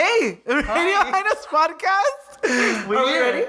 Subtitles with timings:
[0.00, 0.64] Hey, Radio
[1.12, 2.88] Highness podcast.
[2.88, 3.20] We Are we here.
[3.22, 3.46] ready?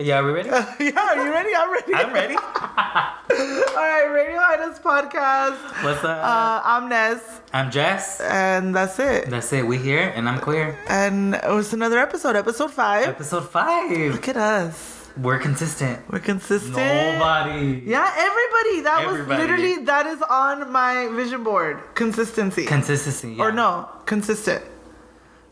[0.00, 0.48] Yeah, are we ready?
[0.80, 1.54] yeah, are you ready?
[1.54, 1.94] I'm ready.
[1.94, 2.34] I'm ready.
[2.42, 5.60] All right, Radio Highness podcast.
[5.84, 6.18] What's up?
[6.24, 8.20] Uh, I'm Ness, I'm Jess.
[8.20, 9.30] and that's it.
[9.30, 9.64] That's it.
[9.64, 10.76] We here, and I'm queer.
[10.88, 13.06] And it was another episode, episode five.
[13.06, 13.92] Episode five.
[14.12, 15.08] Look at us.
[15.16, 16.00] We're consistent.
[16.10, 16.74] We're consistent.
[16.74, 17.80] Nobody.
[17.86, 18.80] Yeah, everybody.
[18.80, 19.28] That Everybody.
[19.28, 21.80] was literally that is on my vision board.
[21.94, 22.64] Consistency.
[22.66, 23.34] Consistency.
[23.34, 23.44] Yeah.
[23.44, 24.64] Or no, consistent.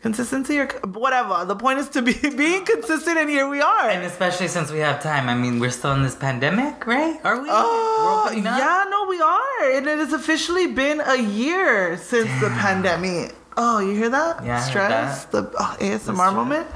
[0.01, 1.45] Consistency or whatever.
[1.45, 3.87] The point is to be being consistent, and here we are.
[3.89, 5.29] And especially since we have time.
[5.29, 7.19] I mean, we're still in this pandemic, right?
[7.23, 7.47] Are we?
[7.51, 8.57] Oh, We're opening up?
[8.57, 9.71] yeah, no, we are.
[9.77, 13.35] And it has officially been a year since the pandemic.
[13.57, 14.43] Oh, you hear that?
[14.43, 15.25] Yeah, Stress?
[15.25, 16.33] The oh, ASMR stress.
[16.33, 16.67] moment?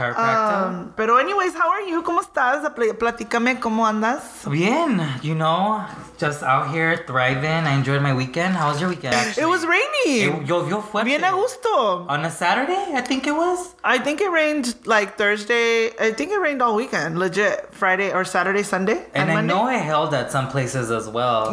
[0.00, 2.02] Um, pero anyways, how are you?
[2.02, 2.62] ¿Cómo estás?
[2.74, 4.44] Pl- Platícame, ¿cómo andas?
[4.50, 5.00] Bien.
[5.22, 5.84] You know,
[6.18, 7.64] just out here thriving.
[7.66, 8.54] I enjoyed my weekend.
[8.56, 9.14] How was your weekend?
[9.14, 9.44] Actually?
[9.44, 10.22] It was rainy.
[10.24, 11.04] It, fuerte.
[11.04, 12.06] Bien a gusto.
[12.08, 13.74] On a Saturday, I think it was.
[13.84, 15.90] I think it rained like Thursday.
[16.00, 17.18] I think it rained all weekend.
[17.18, 17.68] Legit.
[17.72, 19.06] Friday or Saturday, Sunday.
[19.14, 19.54] And I Monday.
[19.54, 21.50] know it held at some places as well.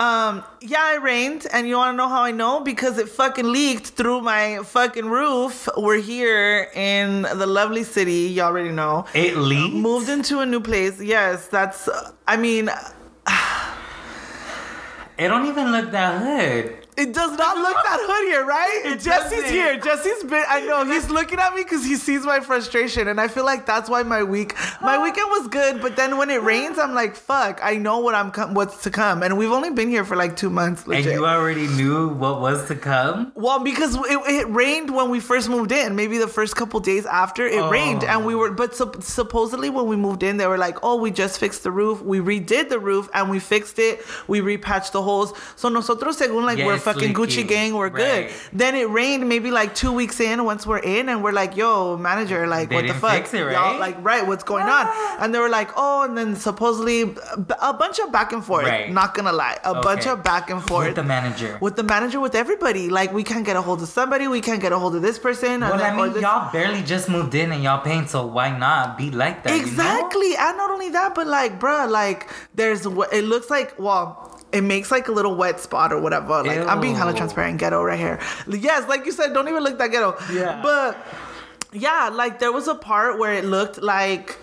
[0.00, 2.60] Um, yeah, it rained, and you want to know how I know?
[2.60, 5.68] Because it fucking leaked through my fucking roof.
[5.76, 8.22] We're here in the lovely city.
[8.34, 9.04] You already know.
[9.14, 9.74] It leaked.
[9.74, 11.02] Moved into a new place.
[11.02, 11.86] Yes, that's.
[12.26, 12.70] I mean,
[15.20, 16.86] It don't even look that hood.
[17.00, 18.82] It does not look that hood here, right?
[18.84, 19.50] It Jesse's doesn't.
[19.50, 19.78] here.
[19.80, 20.44] Jesse's been.
[20.48, 23.64] I know he's looking at me because he sees my frustration, and I feel like
[23.64, 25.80] that's why my week, my weekend was good.
[25.80, 27.60] But then when it rains, I'm like, fuck.
[27.62, 30.36] I know what I'm com- what's to come, and we've only been here for like
[30.36, 30.84] two months.
[30.86, 33.32] And you already knew what was to come.
[33.34, 35.96] Well, because it, it rained when we first moved in.
[35.96, 38.38] Maybe the first couple days after it rained, and we oh.
[38.38, 38.50] were.
[38.50, 41.70] But sup- supposedly when we moved in, they were like, "Oh, we just fixed the
[41.70, 42.02] roof.
[42.02, 44.04] We redid the roof, and we fixed it.
[44.28, 45.32] We repatched the holes.
[45.56, 47.44] So nosotros, según like Yeah, we're fucking Gucci leaky.
[47.44, 48.30] gang, we're good.
[48.52, 50.44] Then it rained maybe like two weeks in.
[50.44, 53.32] Once we're in, and we're like, "Yo, manager, like They what the fuck?
[53.32, 53.78] it, Y'all, right?
[53.78, 55.18] like right, what's going on?" Ah.
[55.20, 57.02] And they were like, "Oh," and then supposedly
[57.60, 58.66] a bunch of back and forth.
[58.66, 58.90] Right.
[58.92, 61.58] Not gonna lie, a bunch of back and forth With the manager.
[61.60, 62.88] with the manager, with everybody.
[62.90, 65.18] Like we can't get a hold of somebody, we can't get a hold of this
[65.18, 65.62] person.
[65.62, 68.96] and well, I mean, y'all barely just moved in and y'all paying, so why not
[68.98, 69.52] be like that?
[69.52, 69.62] you know?
[69.66, 70.36] exactly.
[70.36, 74.29] And not only that, but like, bruh, like there's wh- it looks like well.
[74.52, 76.42] It makes like a little wet spot or whatever.
[76.42, 77.16] Like I'm being hella Ew.
[77.18, 78.18] transparent, ghetto right here.
[78.48, 80.16] Yes, like you said, don't even look that ghetto.
[80.32, 80.60] Yeah.
[80.62, 80.96] But
[81.72, 84.38] yeah, like there was a part where it looked like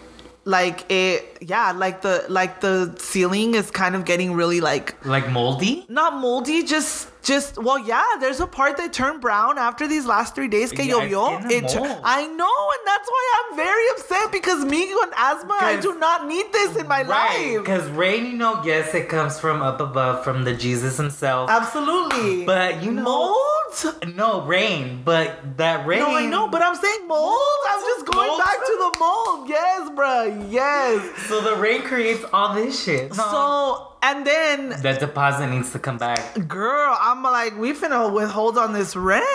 [0.45, 5.29] like it yeah, like the like the ceiling is kind of getting really like Like
[5.29, 5.85] moldy?
[5.89, 8.03] not moldy, just just well, yeah.
[8.19, 10.71] There's a part that turned brown after these last three days.
[10.71, 11.49] Que Yeah, llovió.
[11.51, 12.01] It mold.
[12.03, 16.27] I know, and that's why I'm very upset because me with asthma, I do not
[16.27, 17.57] need this in my life.
[17.59, 21.49] Because rain, you know, yes, it comes from up above, from the Jesus himself.
[21.49, 22.45] Absolutely.
[22.45, 24.15] But you know- mold.
[24.15, 25.99] no, rain, but that rain.
[25.99, 27.37] No, I know, but I'm saying mold.
[27.69, 28.39] I'm just going Mold?
[28.39, 29.49] back to the mold.
[29.49, 30.47] Yes, bruh.
[30.51, 31.03] Yes.
[31.27, 33.13] So the rain creates all this shit.
[33.13, 36.47] So and then the deposit needs to come back.
[36.47, 39.25] Girl, I'm like, we finna withhold on this rent.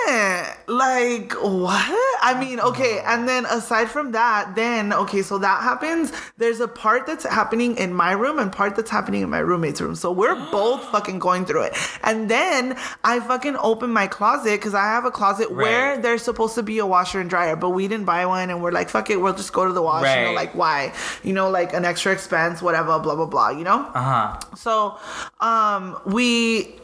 [0.67, 1.99] Like, what?
[2.23, 6.13] I mean, okay, and then aside from that, then okay, so that happens.
[6.39, 9.81] There's a part that's happening in my room and part that's happening in my roommate's
[9.81, 9.95] room.
[9.95, 11.77] So we're both fucking going through it.
[12.03, 16.55] And then I fucking open my closet because I have a closet where there's supposed
[16.55, 19.11] to be a washer and dryer, but we didn't buy one, and we're like, fuck
[19.11, 20.03] it, we'll just go to the wash.
[20.03, 20.35] You know, Right.
[20.35, 20.93] like why?
[21.23, 23.51] You know, like an extra expense, whatever, blah blah blah.
[23.51, 23.81] You know.
[23.95, 24.41] Uh huh.
[24.63, 24.97] So,
[25.41, 26.77] um, we,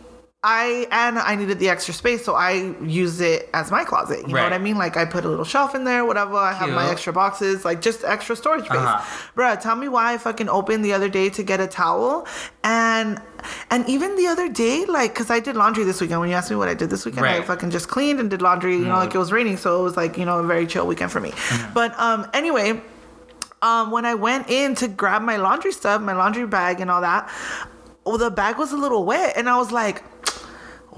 [0.43, 4.21] I, and I needed the extra space, so I use it as my closet.
[4.21, 4.79] You know what I mean?
[4.79, 6.37] Like I put a little shelf in there, whatever.
[6.37, 8.79] I have my extra boxes, like just extra storage space.
[8.79, 9.31] Uh-huh.
[9.37, 12.27] Bruh, tell me why I fucking opened the other day to get a towel,
[12.63, 13.21] and
[13.71, 16.21] and even the other day, like, cause I did laundry this weekend.
[16.21, 18.41] When you asked me what I did this weekend, I fucking just cleaned and did
[18.41, 18.75] laundry.
[18.77, 20.87] You know, like it was raining, so it was like you know a very chill
[20.87, 21.33] weekend for me.
[21.75, 22.81] But um, anyway
[23.63, 27.01] um, when I went in to grab my laundry stuff, my laundry bag and all
[27.01, 27.31] that,
[28.05, 30.03] well, the bag was a little wet, and I was like,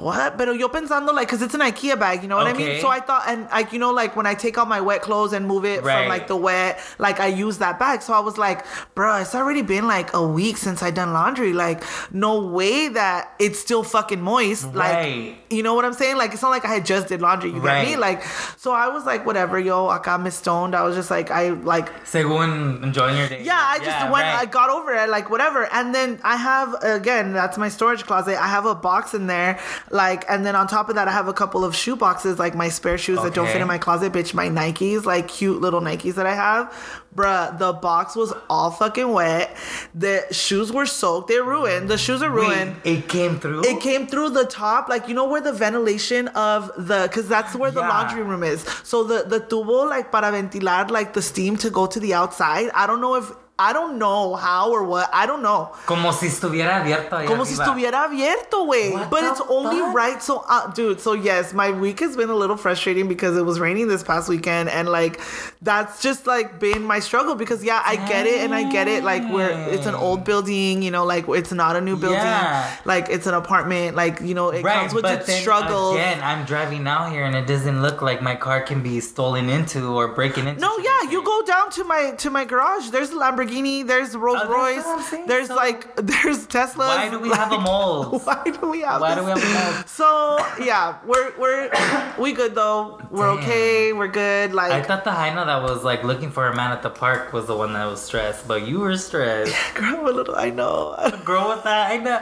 [0.01, 0.37] what?
[0.39, 2.63] Pero yo pensando like, cause it's an IKEA bag, you know what I mean?
[2.69, 2.81] Okay.
[2.81, 5.33] So I thought, and like, you know, like when I take out my wet clothes
[5.33, 6.01] and move it Right.
[6.01, 8.03] from like the wet, like I use that bag.
[8.03, 8.65] So I was like,
[8.95, 11.53] bruh, it's already been like a week since I done laundry.
[11.53, 11.83] Like,
[12.13, 14.75] no way that it's still fucking moist.
[14.75, 16.17] Like, you know what I'm saying?
[16.17, 17.51] Like, it's not like I had just did laundry.
[17.51, 17.97] You get me?
[17.97, 18.23] Like,
[18.57, 20.75] so I was like, whatever, yo, I got me stoned.
[20.75, 23.43] I was just like, I like Según enjoying your day.
[23.45, 25.69] yeah, I just went, I got over it, like whatever.
[25.73, 28.37] And then I have, again, that's my storage closet.
[28.41, 29.59] I have a box in there
[29.93, 32.55] Like, and then on top of that, I have a couple of shoe boxes, like
[32.55, 34.33] my spare shoes that don't fit in my closet, bitch.
[34.35, 36.73] My Nikes, like cute little Nikes that I have.
[37.15, 39.57] Bruh, the box was all fucking wet.
[39.95, 41.27] The shoes were soaked.
[41.27, 41.89] They're ruined.
[41.89, 42.77] The shoes are ruined.
[42.85, 43.65] Wait, it came through.
[43.65, 47.57] It came through the top, like you know where the ventilation of the, cause that's
[47.57, 47.89] where the Yeah.
[47.89, 48.65] laundry room is.
[48.85, 52.71] So the the tubo like para ventilar like the steam to go to the outside.
[52.75, 55.11] I don't know if I don't know how or what.
[55.13, 55.71] I don't know.
[55.85, 58.65] Como si estuviera abierto ahí Como si estuviera abierto.
[58.67, 60.23] What But it's only right.
[60.23, 63.61] So, uh, dude, so yes, my week has been a little frustrating because it was
[63.61, 64.71] raining this past weekend.
[64.71, 65.21] And like,
[65.61, 69.05] that's just like been my struggle because, yeah, I get it and I get it.
[69.05, 72.19] Like, we're, it's an old building, you know, like it's not a new building.
[72.19, 72.75] Yeah.
[72.87, 73.95] Like, it's an apartment.
[73.95, 75.97] Like, you know, it Right, comes with its struggles.
[75.97, 79.51] again, I'm driving out here and it doesn't look like my car can be stolen
[79.51, 80.61] into or breaking into.
[80.63, 82.89] No, yeah, you go down to my to my garage.
[82.89, 83.50] There's a Lamborghini.
[83.51, 85.07] There's Rolls Oh, Royce.
[85.09, 86.77] saying, There's so- like there's Teslas.
[86.79, 88.23] Why do we have a like- mold?
[88.25, 89.01] Why do we have?
[89.01, 89.25] Why this?
[89.25, 89.89] do we have a mold?
[89.89, 91.71] So yeah, we're we're
[92.19, 93.01] we good though.
[93.11, 93.39] We're Damn.
[93.39, 93.93] okay.
[93.93, 94.53] We're good.
[94.55, 96.91] Like I Like thought the hyena that was like looking for a man at the
[96.91, 99.55] park was the one that was stressed, but you were stressed.
[99.75, 100.37] girl, a little.
[100.37, 100.95] I know.
[101.25, 102.19] Girl with that, I know.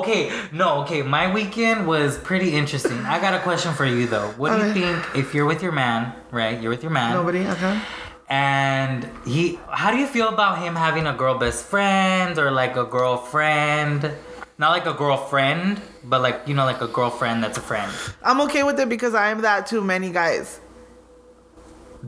[0.00, 1.02] Okay, no, okay.
[1.02, 2.98] My weekend was pretty interesting.
[3.06, 4.28] I got a question for you though.
[4.36, 6.60] What do you think if you're with your man, right?
[6.60, 7.46] You're with your man, Nobody.
[7.46, 7.80] Okay.
[8.28, 9.58] And he.
[9.70, 14.10] How do you feel about him having a girl best friend or like a girlfriend?
[14.58, 17.92] Not like a girlfriend, but like you know, like a girlfriend that's a friend.
[18.22, 20.60] I'm okay with it because I am that to many guys.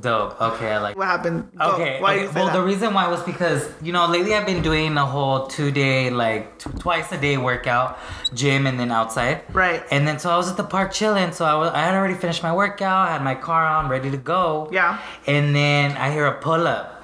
[0.01, 0.41] Dope.
[0.41, 0.97] Okay, I like.
[0.97, 1.51] What happened?
[1.57, 1.73] Go.
[1.73, 2.01] Okay.
[2.01, 2.27] Why okay.
[2.35, 2.53] well, that?
[2.53, 6.11] the reason why was because you know lately I've been doing a whole two day
[6.11, 7.99] like twice a day workout,
[8.35, 9.43] gym and then outside.
[9.53, 9.83] Right.
[9.91, 11.33] And then so I was at the park chilling.
[11.33, 14.11] So I was I had already finished my workout, I had my car on, ready
[14.11, 14.69] to go.
[14.71, 15.01] Yeah.
[15.27, 16.95] And then I hear a pull up.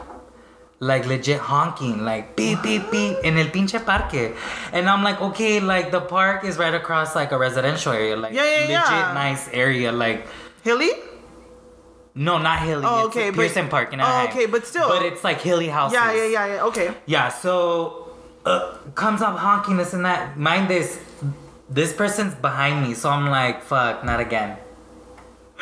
[0.80, 4.36] Like legit honking, like beep beep beep in el pinche parque,
[4.70, 8.34] and I'm like, okay, like the park is right across like a residential area, like
[8.34, 9.12] Yeah, yeah, legit yeah.
[9.14, 10.26] nice area, like
[10.62, 10.90] Hilly.
[12.14, 12.84] No, not hilly.
[12.86, 14.88] Oh, it's okay, but- Pearson Park in Oh, okay, but still.
[14.88, 15.94] But it's like hilly houses.
[15.94, 16.64] Yeah, yeah, yeah, yeah.
[16.64, 16.94] Okay.
[17.06, 18.10] Yeah, so
[18.44, 20.38] uh, comes up honking this and that.
[20.38, 20.98] Mind this,
[21.68, 24.58] this person's behind me, so I'm like, fuck, not again.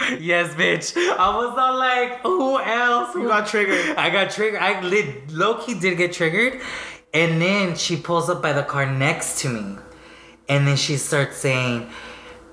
[0.18, 0.96] yes, bitch.
[0.96, 3.14] I was all like, who else?
[3.14, 3.96] You got triggered.
[3.96, 4.60] I got triggered.
[4.60, 6.60] I lit, low key did get triggered,
[7.14, 9.76] and then she pulls up by the car next to me,
[10.48, 11.88] and then she starts saying,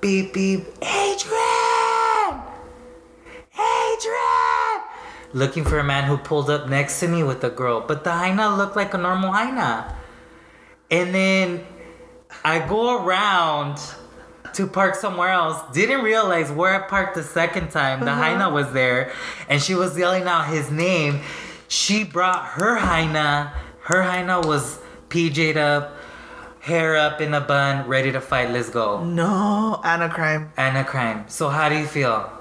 [0.00, 2.42] beep beep, Adrian,
[3.54, 4.80] Adrian,
[5.32, 8.12] looking for a man who pulled up next to me with a girl, but the
[8.12, 9.96] hyena looked like a normal hyena,
[10.90, 11.64] and then
[12.44, 13.78] I go around.
[14.54, 18.00] To park somewhere else, didn't realize where I parked the second time.
[18.00, 18.20] The uh-huh.
[18.20, 19.12] hyena was there,
[19.48, 21.20] and she was yelling out his name.
[21.68, 23.52] She brought her hyena.
[23.82, 25.96] Her hyena was PJ'd up,
[26.58, 28.50] hair up in a bun, ready to fight.
[28.50, 29.04] Let's go.
[29.04, 30.52] No, and a crime.
[30.56, 31.26] And a crime.
[31.28, 32.39] So how do you feel?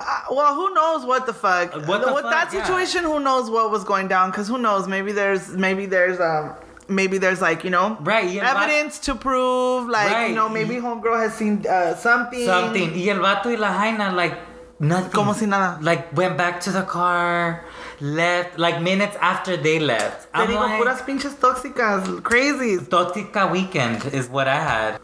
[0.00, 1.72] Uh, well, who knows what the fuck?
[1.86, 2.32] What the With fuck?
[2.32, 2.62] that Yeah.
[2.64, 4.30] situation, who knows what was going down?
[4.30, 4.86] Because who knows?
[4.88, 6.54] Maybe there's, maybe there's, um,
[6.88, 10.28] maybe there's like you know, Right, yeah, evidence to prove, like Right.
[10.30, 12.46] you know, maybe homegirl has seen uh, something.
[12.46, 12.92] Something.
[12.94, 14.36] Y el vato y la hyena like
[14.80, 15.10] nothing.
[15.10, 15.78] Como si nada.
[15.82, 17.64] Like went back to the car,
[18.00, 18.58] left.
[18.58, 20.22] Like minutes after they left.
[20.32, 22.78] Te I'm digo, like, puras pinches tóxicas, crazy.
[22.78, 25.00] Tóxica weekend is what I had.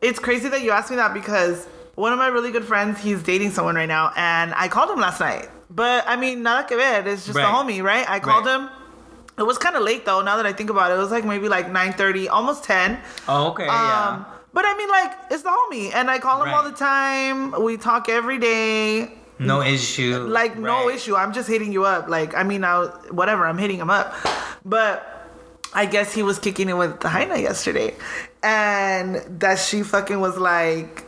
[0.00, 1.66] It's crazy that you asked me that because
[1.98, 5.00] one of my really good friends, he's dating someone right now, and I called him
[5.00, 5.48] last night.
[5.68, 7.02] But I mean, nada que ver.
[7.06, 7.44] It's just Right.
[7.44, 8.08] a homie, right?
[8.08, 8.60] I called Right.
[8.60, 8.70] him.
[9.36, 10.22] It was kind of late though.
[10.22, 12.98] Now that I think about it, it was like maybe like 9:30, almost 10.
[13.28, 14.08] Oh, okay, yeah.
[14.08, 17.52] Um, but I mean, like, it's the homie, and I call him all the time.
[17.62, 19.12] We talk every day.
[19.40, 20.18] No issue.
[20.40, 21.14] Like, no issue.
[21.16, 22.08] I'm just hitting you up.
[22.08, 23.44] Like, I mean, I whatever.
[23.46, 24.14] I'm hitting him up,
[24.64, 24.94] but
[25.74, 27.94] I guess he was kicking it with the Hyena yesterday,
[28.42, 31.04] and that she fucking was like.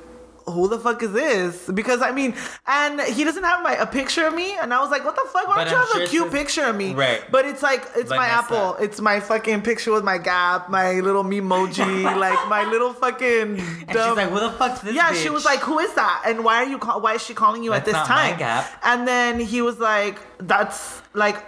[0.50, 1.68] Who the fuck is this?
[1.70, 2.34] Because I mean,
[2.66, 5.26] and he doesn't have my a picture of me, and I was like, "What the
[5.32, 5.46] fuck?
[5.48, 7.22] Why But don't you I'm have sure a cute picture of me?" Right.
[7.30, 8.74] But it's like it's my Apple.
[8.80, 13.58] It's my fucking picture with my Gap, my little memoji, like my little fucking.
[13.58, 16.22] And she's like, "Who the fuck's this?" yeah, she was like, "Who is that?
[16.26, 16.78] And why are you?
[16.78, 18.70] Call- why is she calling you at this time?" Gap.
[18.82, 21.38] And then he was like, "That's like,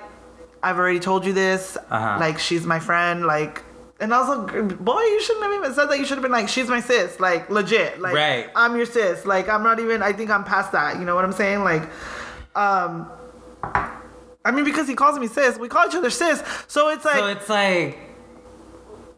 [0.62, 1.76] I've already told you this.
[1.90, 2.16] Uh-huh.
[2.20, 3.26] Like, she's my friend.
[3.26, 3.62] Like."
[4.02, 5.98] And I was like, boy, you shouldn't have even said that.
[5.98, 7.20] You should have been like, she's my sis.
[7.20, 8.00] Like, legit.
[8.00, 8.50] Like, Right.
[8.56, 9.24] I'm your sis.
[9.24, 10.98] Like, I'm not even, I think I'm past that.
[10.98, 11.62] You know what I'm saying?
[11.62, 11.82] Like,
[12.56, 13.08] um,
[14.44, 16.42] I mean, because he calls me sis, we call each other sis.
[16.66, 17.98] So it's like, So it's like,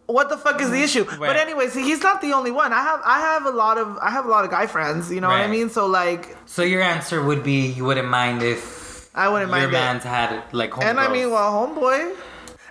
[0.07, 1.07] what the fuck is the issue?
[1.19, 2.75] But anyways, he's not the only one.
[2.75, 5.11] I have I have a lot of I have a lot of guy friends.
[5.11, 5.71] You know what I mean?
[5.71, 9.71] So like, so your answer would be you wouldn't mind if I wouldn't your mind
[9.71, 9.79] it.
[9.79, 12.15] man's had like And I mean, well, homeboy.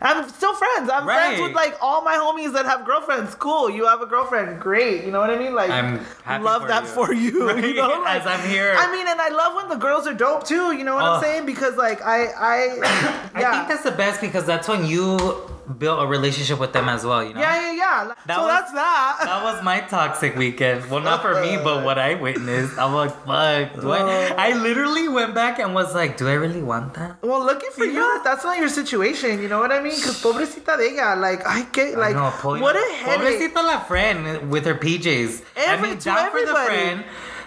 [0.03, 0.89] I'm still friends.
[0.89, 3.36] I'm friends with like all my homies that have girlfriends.
[3.36, 4.60] Cool, you have a girlfriend.
[4.60, 5.05] Great.
[5.05, 5.55] You know what I mean?
[5.55, 6.89] Like, I'm happy love for that you.
[6.89, 7.48] for you.
[7.53, 8.75] Right, You know, like, as I'm here.
[8.77, 10.75] I mean, and I love when the girls are dope too.
[10.75, 11.45] You know what I'm saying?
[11.45, 12.65] Because like I, I,
[13.39, 13.51] yeah.
[13.51, 17.05] I think that's the best because that's when you build a relationship with them as
[17.05, 17.24] well.
[17.24, 17.39] You know.
[17.41, 18.13] yeah, yeah, yeah.
[18.25, 19.17] That so was- that's that.
[19.24, 20.89] That was my toxic weekend.
[20.89, 22.77] Well, not for me, but what I witnessed.
[22.77, 23.82] I'm like, fuck.
[23.82, 23.91] Do.
[23.91, 27.22] I, I literally went back and was like, do I really want that?
[27.24, 29.41] Well, looking for you, that's not your situation.
[29.41, 29.96] You know what I mean?
[29.96, 33.39] Because pobrecita de ella, like I get, like, I know, what a headache.
[33.39, 35.43] Pobrecita la friend with her PJs.
[35.58, 37.03] I mean, down for the friend.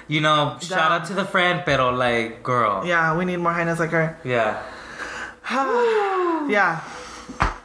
[0.09, 2.87] You know, shout out to the friend, pero like, girl.
[2.87, 4.17] Yeah, we need more hyenas like her.
[4.25, 4.63] Yeah.
[6.49, 6.81] yeah.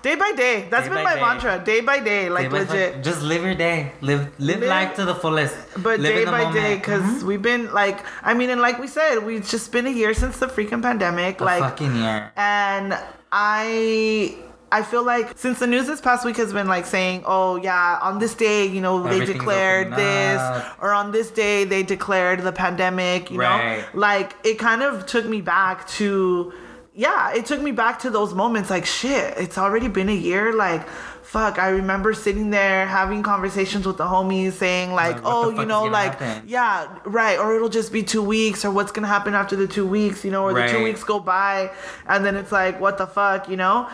[0.02, 0.68] Day by day.
[0.72, 1.22] That's Day been my day.
[1.22, 1.62] mantra.
[1.64, 3.04] Day by day, like Day by- legit.
[3.04, 3.92] Just live your day.
[4.02, 5.56] Live live Live- life to the fullest.
[5.78, 6.82] But live day by day, moment.
[6.82, 7.24] because Mhm.
[7.24, 10.38] we've been like, I mean, and like we said, we've just been a year since
[10.38, 11.40] the freaking pandemic.
[11.40, 12.32] A like, fucking year.
[12.36, 12.98] and
[13.32, 14.36] I
[14.74, 18.00] I feel like since the news this past week has been like saying, oh yeah,
[18.02, 20.78] on this day, you know, they declared this, up.
[20.82, 23.80] or on this day they declared the pandemic, you Right.
[23.80, 26.54] know, like it kind of took me back to,
[26.94, 28.70] yeah, it took me back to those moments.
[28.70, 30.54] Like shit, it's already been a year.
[30.54, 30.88] Like.
[31.32, 35.66] Fuck, I remember sitting there having conversations with the homies saying like, Like, oh, you
[35.66, 36.44] know, like, happen?
[36.46, 39.88] yeah, right, or it'll just be two weeks, or what's gonna happen after the two
[39.88, 41.72] weeks, you know, or the two weeks go by,
[42.06, 43.88] and then it's like, what the fuck, you know?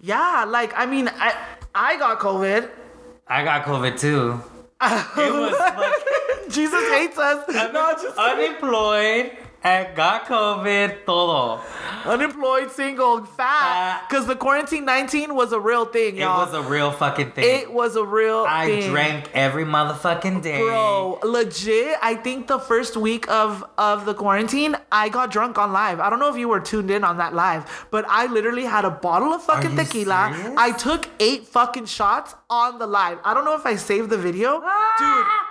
[0.00, 1.34] Yeah, like I mean, I
[1.74, 2.70] I got COVID.
[3.26, 4.40] I got COVID too.
[4.80, 7.48] It was like Jesus hates us.
[7.72, 9.36] No, just unemployed
[9.66, 11.60] and got COVID todo.
[12.04, 14.06] unemployed, single, fat.
[14.08, 16.42] Because the quarantine nineteen was a real thing, It y'all.
[16.42, 17.44] It was a real fucking thing.
[17.62, 18.90] it was a real I thing.
[18.90, 20.60] drank every motherfucking day.
[20.60, 21.96] Bro, legit.
[22.02, 25.98] I think the first week of of the quarantine, I got drunk on live.
[26.00, 28.84] I don't know if you were tuned in on that live, but I literally had
[28.84, 30.32] a bottle of fucking tequila.
[30.34, 30.54] serious?
[30.56, 33.18] I took eight fucking shots on the live.
[33.24, 34.72] I don't know if I saved the video, Ah!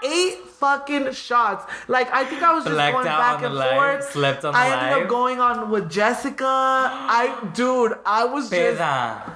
[0.01, 0.11] dude.
[0.11, 1.65] Eight fucking shots.
[1.87, 4.04] Like I think I was just Blacked going back and forth.
[4.11, 6.45] Slept on the I ended up going on with Jessica.
[6.45, 9.33] I, dude, I was just Peda.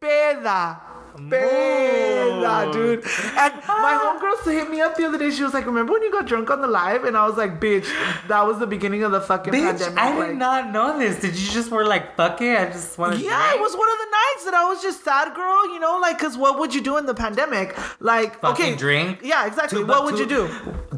[0.00, 0.80] Peda.
[1.14, 3.00] Peda, dude.
[3.04, 5.30] And my homegirl hit me up the other day.
[5.30, 7.04] She was like, Remember when you got drunk on the live?
[7.04, 7.86] And I was like, Bitch,
[8.28, 9.98] that was the beginning of the fucking Bitch, pandemic.
[9.98, 11.20] I like, did not know this.
[11.20, 13.88] Did you just were like, fuck it, I just want to yeah, it was one
[13.92, 15.72] of the nights that I was just sad, girl.
[15.72, 17.76] You know, like, cause what would you do in the pandemic?
[18.00, 19.20] Like, Fucking okay, drink.
[19.22, 19.80] Yeah, exactly.
[19.80, 20.48] Two what buck- would you do?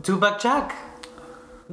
[0.02, 0.72] Two buck chuck.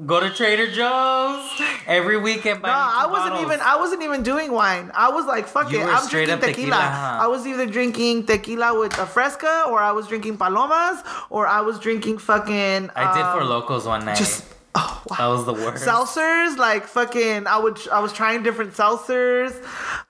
[0.05, 1.51] Go to Trader Joe's
[1.86, 2.62] every weekend.
[2.62, 3.45] No, I wasn't bottles.
[3.45, 3.60] even.
[3.60, 4.89] I wasn't even doing wine.
[4.95, 7.19] I was like, "Fuck You it, I'm drinking tequila." tequila, huh?
[7.24, 11.60] I was either drinking tequila with a fresca, or I was drinking palomas, or I
[11.60, 12.89] was drinking fucking.
[12.95, 14.15] I did for um, locals one night.
[14.15, 14.45] Just
[14.75, 15.17] oh wow.
[15.17, 15.86] that was the worst.
[15.86, 19.53] seltzers like fucking i would i was trying different seltzers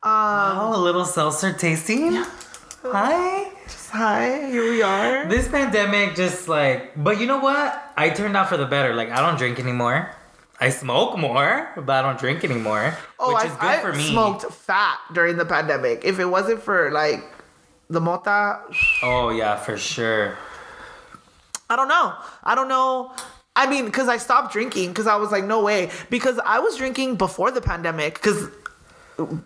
[0.03, 2.23] um oh, a little seltzer tasting.
[2.83, 3.51] Hi.
[3.91, 7.91] Hi here we are This pandemic just like, but you know what?
[7.97, 8.93] I turned out for the better.
[8.95, 10.09] Like, I don't drink anymore.
[10.59, 13.93] I smoke more, but I don't drink anymore, oh which I, is good I for
[13.93, 14.11] me.
[14.11, 17.23] smoked fat during the pandemic if it wasn't for like
[17.89, 18.61] the mota
[19.03, 20.37] Oh yeah, for sure.
[21.69, 23.11] i don't know i don't know
[23.55, 26.75] i mean because i stopped drinking because i was like no way because i was
[26.77, 28.47] drinking before the pandemic because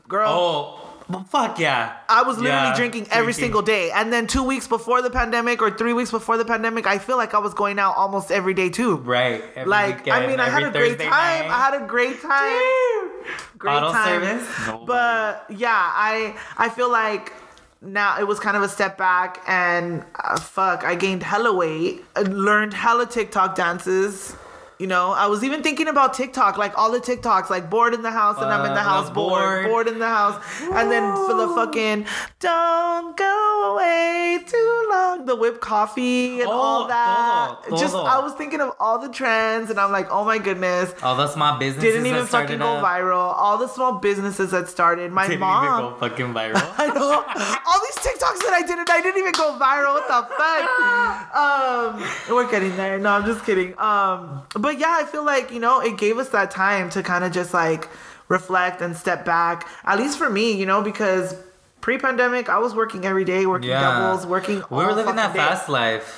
[0.08, 1.98] girl Oh, well, fuck yeah.
[2.10, 3.34] I was literally Yeah, drinking every drinking.
[3.44, 3.92] single day.
[3.92, 7.18] And then two weeks before the pandemic or three weeks before the pandemic, I feel
[7.18, 8.98] like I was going out almost every day too.
[8.98, 9.44] Right.
[9.56, 11.10] every Like, I mean, I had a great time.
[11.10, 11.48] night.
[11.50, 13.10] I had a great time.
[13.58, 14.08] Great Bottle time.
[14.22, 14.48] service?
[14.86, 17.34] But yeah, I I feel like
[17.82, 22.04] now it was kind of a step back and uh, fuck, I gained hella weight.
[22.16, 24.36] I learned hella TikTok dances.
[24.78, 28.02] You know, I was even thinking about TikTok, like all the TikToks, like bored in
[28.02, 29.32] the house and I'm in the Uh, house bored,
[29.64, 29.66] bored.
[29.70, 30.42] bored in the house.
[30.62, 32.06] And then for the fucking
[32.42, 37.56] don't go away too long, the whipped coffee and Oh, all that.
[37.70, 37.96] todo, Just.
[37.96, 40.94] I was thinking of all the trends and I'm like, oh my goodness.
[41.02, 42.84] All the small businesses Didn't even fucking go up.
[42.86, 43.34] viral.
[43.38, 45.10] All the small businesses that started.
[45.14, 45.64] My Didn't mom.
[45.66, 46.62] even go fucking viral.
[46.78, 47.24] I know.
[47.66, 49.94] All these TikToks that I did and I didn't even go viral.
[49.94, 51.22] What the fuck?
[51.36, 52.98] Um, we're getting there.
[52.98, 53.78] No, I'm just kidding.
[53.80, 57.24] Um, but yeah, I feel like, you know, it gave us that time to kind
[57.24, 57.88] of just like
[58.30, 59.68] reflect and step back.
[59.84, 61.36] At least for me, you know, because
[61.82, 63.82] pre-pandemic, I was working every day, working Yeah.
[63.82, 64.64] doubles, working.
[64.72, 65.40] we were living that day.
[65.40, 66.10] fast life,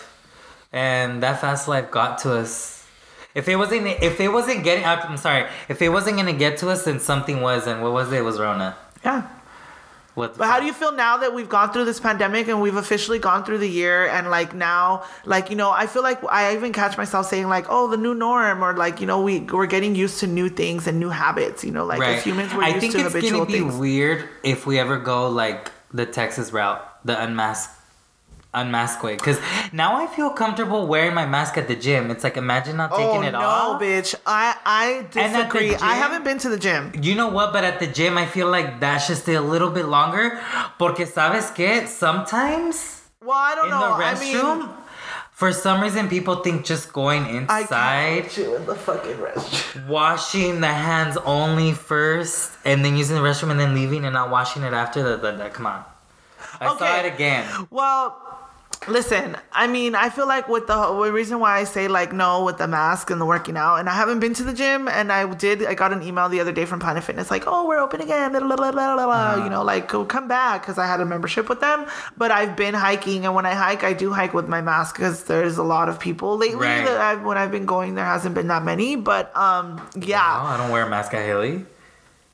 [0.72, 2.86] and that fast life got to us.
[3.36, 6.70] If it wasn't, if it wasn't getting, I'm sorry, if it wasn't gonna get to
[6.70, 8.20] us, then something was, and what was it?
[8.20, 8.78] It was Rona.
[9.04, 9.24] Yeah.
[10.18, 13.20] But how do you feel now that we've gone through this pandemic and we've officially
[13.20, 16.74] gone through the year and like now, like you know, I feel like I even
[16.74, 19.94] catch myself saying like, "Oh, the new norm," or like you know, we we're getting
[19.96, 21.64] used to new things and new habits.
[21.64, 23.76] You know, like as humans, we're I used think to it's habitual gonna be things.
[23.76, 27.70] weird if we ever go like the Texas route, the unmask,
[28.62, 29.16] unmask way.
[29.16, 29.40] Because
[29.72, 32.12] now I feel comfortable wearing my mask at the gym.
[32.12, 33.82] It's like imagine not taking oh it no, off.
[33.82, 34.16] bitch!
[34.26, 35.76] I I disagree.
[35.76, 36.92] I haven't been to the gym.
[37.02, 37.54] You know what?
[37.54, 40.40] But at the gym, I feel like that should stay a little bit longer.
[40.80, 43.98] Porque sabes que sometimes Well, I don't in know.
[43.98, 44.70] the I mean,
[45.32, 48.36] for some reason, people think just going I inside.
[48.38, 49.88] you in the fucking restroom.
[49.88, 54.32] washing the hands only first and then using the restroom and then leaving and not
[54.32, 55.84] washing it after that, that, that- come on
[56.60, 58.18] i saw it again Well,
[58.88, 62.44] listen, I mean, I feel like with the the reason why I say like no
[62.44, 65.12] with the mask and the working out, and I haven't been to the gym, and
[65.12, 67.80] I did, I got an email the other day from Planet Fitness like, oh, we're
[67.80, 69.44] open again, blah, blah, blah, blah, blah, blah, Uh-huh.
[69.44, 71.86] you know, like go come back because I had a membership with them.
[72.18, 75.24] But I've been hiking, and when I hike, I do hike with my mask because
[75.26, 76.68] there's a lot of people lately.
[76.68, 76.86] Right.
[76.86, 80.42] That I've, when I've been going, there hasn't been that many, but um, yeah.
[80.42, 81.66] oh, i don't wear a mask at haley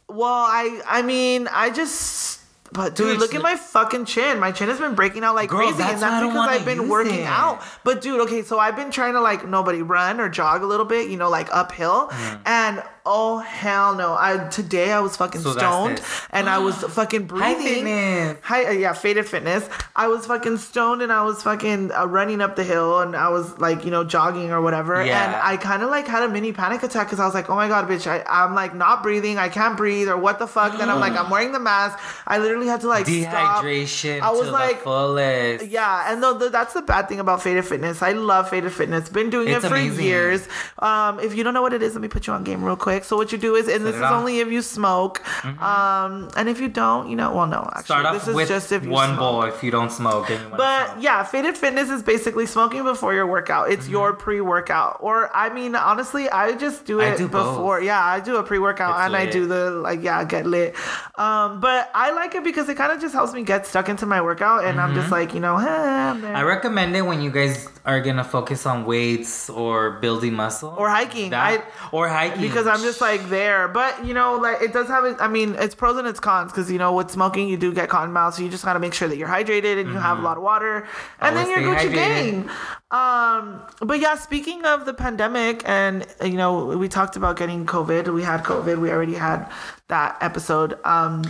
[0.07, 2.41] Well, I I mean, I just
[2.73, 4.39] but dude, Dude, look at my fucking chin.
[4.39, 7.19] My chin has been breaking out like Girl, crazy, and that's because I've been working
[7.21, 7.25] it.
[7.27, 7.61] out.
[7.83, 10.85] But dude, okay, so I've been trying to like nobody run or jog a little
[10.85, 12.39] bit, you know, like uphill, Mm.
[12.45, 14.13] and oh hell no!
[14.17, 16.01] I today I was fucking So stoned,
[16.31, 17.83] and I was fucking Hi, breathing.
[17.85, 18.37] fitness.
[18.43, 19.67] Hi, uh, yeah, faded fitness.
[19.95, 23.29] I was fucking stoned and I was fucking uh, running up the hill and I
[23.29, 25.03] was like, you know, jogging or whatever.
[25.05, 25.25] Yeah.
[25.25, 27.55] And I kind of like had a mini panic attack because I was like, oh
[27.55, 29.37] my god, bitch, I, I'm like not breathing.
[29.37, 30.77] I can't breathe or what the fuck.
[30.77, 31.99] then I'm like, I'm wearing the mask.
[32.25, 33.63] I literally had to like stop.
[33.63, 37.19] dehydration I was to like- the fullest Yeah, and the, the, that's the bad thing
[37.19, 38.01] about Faded Fitness.
[38.01, 39.09] I love Faded Fitness.
[39.09, 40.05] Been doing It's it for amazing.
[40.05, 40.47] years.
[40.79, 42.75] Um, if you don't know what it is, let me put you on game real
[42.75, 43.03] quick.
[43.03, 44.11] So what you do is, and this is off.
[44.11, 44.19] Mm-hmm.
[44.19, 45.21] only if you smoke.
[45.61, 48.47] Um, and if you don't, you know, well, no, actually, start off this is with
[48.47, 49.19] just if you one smoke.
[49.19, 51.03] bowl if you don't smoke and you wanna But smoke.
[51.03, 53.71] yeah, Faded Fitness is basically smoking before your workout.
[53.71, 57.55] It's your pre-workout, or I mean, honestly, I just do it do both.
[57.57, 57.81] before.
[57.81, 60.75] Yeah, I do a pre-workout It's and I do the like, yeah, get lit.
[61.15, 64.05] Um, but I like it because it kind of just helps me get stuck into
[64.05, 65.63] my workout, and I'm just like, you know, eh.
[65.63, 66.25] Mm-hmm.
[66.25, 70.89] I recommend it when you guys are gonna focus on weights or building muscle Or
[70.89, 71.31] hiking.
[71.31, 73.67] That- or hiking because I'm just like there.
[73.67, 75.03] But you know, like it does have.
[75.19, 77.89] I mean, it's pros and it's cons because you know with smoking you do get
[77.89, 80.21] cotton mouth, so you just gotta make sure that you're hydrated and you have a
[80.21, 80.87] lot of water,
[81.19, 82.49] and then you're Gucci gang.
[82.91, 88.13] Um, but yeah, speaking of the pandemic, and you know, we talked about getting COVID.
[88.13, 88.79] We had COVID.
[88.79, 89.49] We already had
[89.89, 91.23] that episode um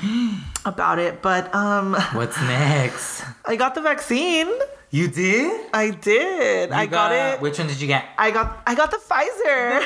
[0.66, 1.22] about it.
[1.22, 4.48] But um, what's next I got the vaccine.
[4.92, 6.70] you did I did.
[6.70, 7.42] You I got, it.
[7.42, 9.82] which one did you get I got I got the Pfizer.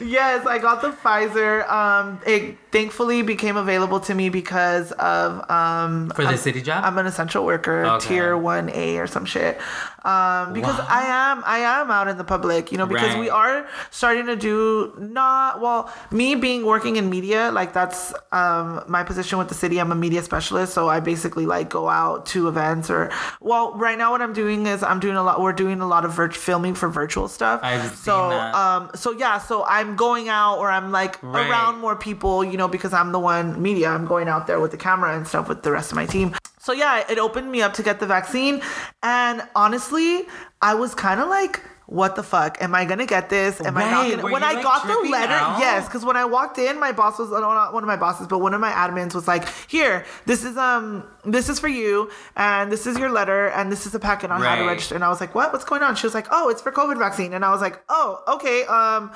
[0.06, 1.68] yes, I got the Pfizer.
[1.68, 6.10] Um, it thankfully became available to me because of um.
[6.10, 8.08] for the I'm- city job I'm an essential worker, Okay.
[8.08, 9.58] tier one A or some shit.
[10.04, 10.86] Um, because Wow.
[10.88, 13.20] I am I am out in the public, you know, because Right.
[13.20, 15.90] we are starting to do not well.
[16.10, 19.78] Me being working in media, like that's um my position with the city.
[19.78, 23.10] I'm a media specialist, so I basically like go out to events or
[23.40, 25.40] well, right now what I'm doing is I'm doing a lot.
[25.40, 27.60] We're doing a lot of virt- filming for virtual stuff.
[27.62, 28.54] I've seen so that.
[28.54, 31.48] um so yeah, so I'm going out or I'm like Right.
[31.50, 33.90] around more people, you know, because I'm the one media.
[33.90, 36.34] I'm going out there with the camera and stuff with the rest of my team.
[36.70, 38.62] So yeah, it opened me up to get the vaccine,
[39.02, 40.22] and honestly,
[40.62, 41.60] I was kind of like.
[41.86, 42.62] What the fuck?
[42.62, 43.60] Am I gonna get this?
[43.60, 44.32] Am I not gonna?
[44.32, 45.58] When I like, got the letter, out?
[45.58, 48.38] yes, because when I walked in, my boss was not one of my bosses, but
[48.38, 52.70] one of my admins was like, "Here, this is um, this is for you, and
[52.70, 55.08] this is your letter, and this is a packet on how to register." And I
[55.08, 55.52] was like, "What?
[55.52, 57.82] What's going on?" She was like, "Oh, it's for COVID vaccine," and I was like,
[57.88, 59.10] "Oh, okay, um,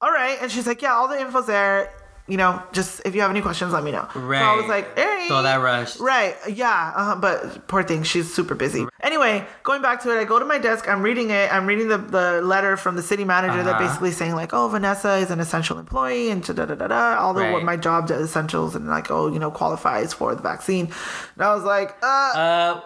[0.00, 1.90] all right." And she's like, "Yeah, all the info's there.
[2.28, 4.38] You know, just if you have any questions, let me know." Right.
[4.38, 5.98] So I was like, "Hey." So that rush.
[5.98, 6.36] Right.
[6.48, 6.92] Yeah.
[6.94, 7.16] Uh-huh.
[7.16, 8.86] but poor thing, she's super busy.
[9.00, 10.88] Anyway, going back to it, I go to my desk.
[10.88, 11.52] I'm reading it.
[11.52, 13.86] I'm reading the, the letter from the city manager that Uh-huh.
[13.86, 17.16] basically saying like, oh, Vanessa is an essential employee and da da da da.
[17.18, 20.42] All the what my job does essentials and like, oh, you know, qualifies for the
[20.42, 20.86] vaccine.
[21.34, 22.06] And I was like, uh,
[22.36, 22.80] uh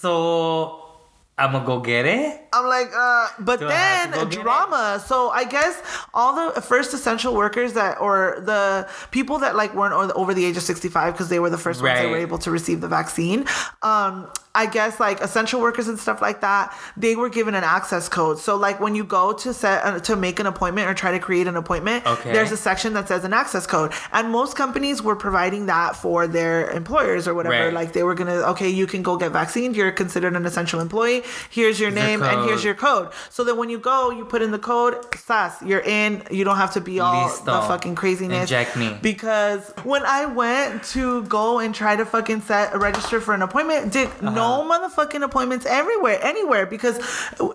[0.00, 0.87] so
[1.38, 4.30] i'm gonna go get it I'm like, uh, but Do then get it?
[4.30, 5.02] drama.
[5.06, 5.80] So I guess
[6.14, 10.56] all the first essential workers that, or the people that like weren't over the age
[10.56, 13.44] of 65 because they were the first ones that were able to receive the vaccine.
[13.82, 14.30] Um,
[14.62, 16.64] I guess like essential workers and stuff like that,
[16.96, 18.36] they were given an access code.
[18.46, 21.20] So like when you go to set uh, to make an appointment or try to
[21.28, 22.32] create an appointment, Okay.
[22.34, 26.26] there's a section that says an access code, and most companies were providing that for
[26.26, 27.54] their employers or whatever.
[27.66, 27.72] Right.
[27.80, 29.76] Like they were gonna, okay, you can go get vaccinated.
[29.76, 31.22] You're considered an essential employee.
[31.58, 33.08] Here's your name and here's your code.
[33.30, 34.94] So that when you go, you put in the code,
[35.26, 36.22] sas, you're in.
[36.38, 37.44] You don't have to be all Listo.
[37.54, 38.42] the fucking craziness.
[38.50, 38.88] Inject me.
[39.10, 43.92] Because when I went to go and try to fucking set register for an appointment,
[43.92, 44.30] did Uh-huh.
[44.42, 46.96] no no motherfucking appointments everywhere, anywhere, because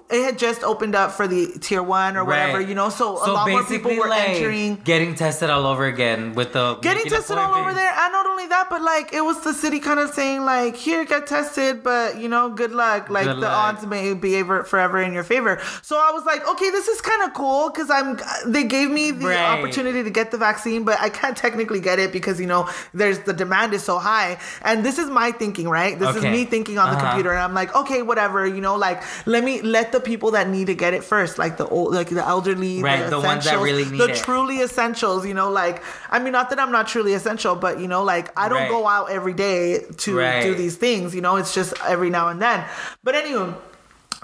[0.09, 2.67] it had just opened up for the tier one or whatever, Right.
[2.67, 2.89] you know.
[2.89, 4.75] So, a lot more people were like, entering.
[4.83, 8.47] getting tested all over again with the Getting tested all over there, and not only
[8.47, 12.17] that, but like it was the city kind of saying like, "Here, get tested, but
[12.21, 13.75] you know, good luck." Like Good the luck.
[13.75, 15.59] odds may be ever forever in your favor.
[15.81, 18.19] So I was like, "Okay, this is kind of cool," because I'm.
[18.45, 19.39] They gave me the Right.
[19.57, 23.19] opportunity to get the vaccine, but I can't technically get it because you know there's
[23.19, 25.97] the demand is so high, and this is my thinking, right?
[25.97, 27.07] This is me thinking on the Uh-huh.
[27.07, 30.45] computer, and I'm like, okay, whatever, you know, like let me let the people that
[30.55, 33.59] need to get it first, like the old, like the elderly, Right, the ones that
[33.59, 34.15] really need the it.
[34.25, 37.87] truly essentials, you know, like I mean, not that I'm not truly essential, but you
[37.87, 38.69] know, like I don't Right.
[38.77, 40.41] go out every day to Right.
[40.41, 42.59] do these things, you know, it's just every now and then.
[43.03, 43.53] But anyway,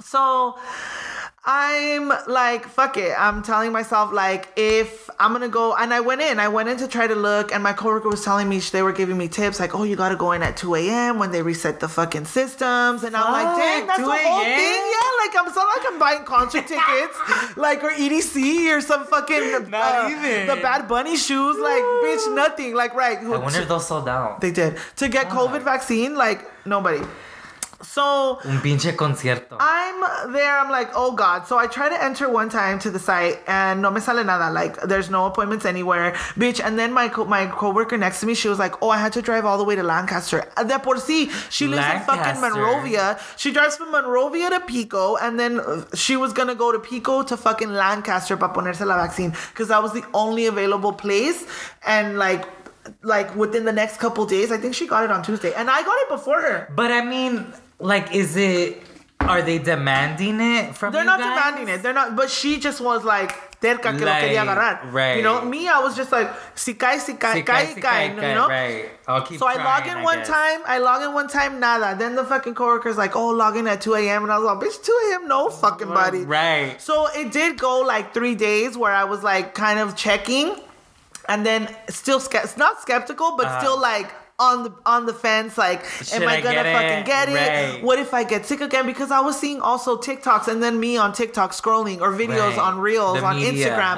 [0.03, 0.57] so
[1.51, 3.11] I'm like, fuck it.
[3.17, 6.77] I'm telling myself, like, if I'm gonna go, and I went in, I went in
[6.77, 9.59] to try to look, and my coworker was telling me, they were giving me tips,
[9.59, 11.17] like, oh, you gotta go in at 2 a.m.
[11.17, 13.03] when they reset the fucking systems.
[13.03, 14.83] And I'm like, dang, that's the whole thing.
[14.93, 17.17] Yeah, like, I'm so like I'm buying concert tickets,
[17.57, 20.45] like, or EDC or some fucking, Not uh, even.
[20.45, 22.75] the Bad Bunny shoes, like, bitch, nothing.
[22.75, 23.17] Like, right.
[23.17, 24.39] I wonder if those sold out.
[24.39, 24.77] they did.
[24.97, 27.03] To get COVID vaccine, like, nobody.
[27.81, 29.55] So, Un pinche concierto.
[29.59, 30.59] I'm there.
[30.59, 31.47] I'm like, oh god.
[31.47, 34.51] So I try to enter one time to the site, and no me sale nada.
[34.51, 36.59] Like, there's no appointments anywhere, bitch.
[36.63, 39.13] And then my co- my coworker next to me, she was like, oh, I had
[39.13, 40.43] to drive all the way to Lancaster.
[40.57, 42.41] Uh, De por sí, she lives in fucking Lancaster.
[42.49, 43.19] Monrovia.
[43.37, 47.23] She drives from Monrovia to Pico, and then uh, she was gonna go to Pico
[47.23, 51.45] to fucking Lancaster para ponerse la vaccine because that was the only available place.
[51.85, 52.45] And like.
[53.03, 55.83] Like within the next couple days, I think she got it on Tuesday, and I
[55.83, 56.73] got it before her.
[56.75, 57.45] But I mean,
[57.79, 58.83] like, is it?
[59.21, 61.37] Are they demanding it from They're not guys?
[61.37, 61.83] demanding it.
[61.83, 62.15] They're not.
[62.15, 64.91] But she just was like terca que lo quería agarrar.
[64.93, 65.17] right.
[65.17, 68.05] You know, me, I was just like si cae, si cae, Si cae, si cae,
[68.15, 68.47] you know.
[68.47, 68.89] Right.
[69.07, 70.27] I'll keep So I log in I one guess.
[70.29, 70.61] time.
[70.65, 71.59] I log in one time.
[71.59, 71.97] Nada.
[71.99, 74.59] Then the fucking coworker's like, "Oh, log in at 2 a.m." And I was like,
[74.69, 75.27] "Bitch, 2 a.m.
[75.27, 76.81] No fucking body." Right.
[76.81, 80.55] So it did go like three days where I was like kind of checking,
[81.27, 83.59] and then still ske- it's not skeptical, but Uh-huh.
[83.59, 84.09] still like
[84.39, 85.57] on the on the fence.
[85.57, 87.05] Like, Should am I, I gonna fucking it?
[87.05, 87.33] get it?
[87.73, 87.83] Right.
[87.83, 88.85] What if I get sick again?
[88.85, 92.57] Because I was seeing also TikToks and then me on TikTok scrolling or videos Right.
[92.57, 93.97] on Reels The on media, Instagram.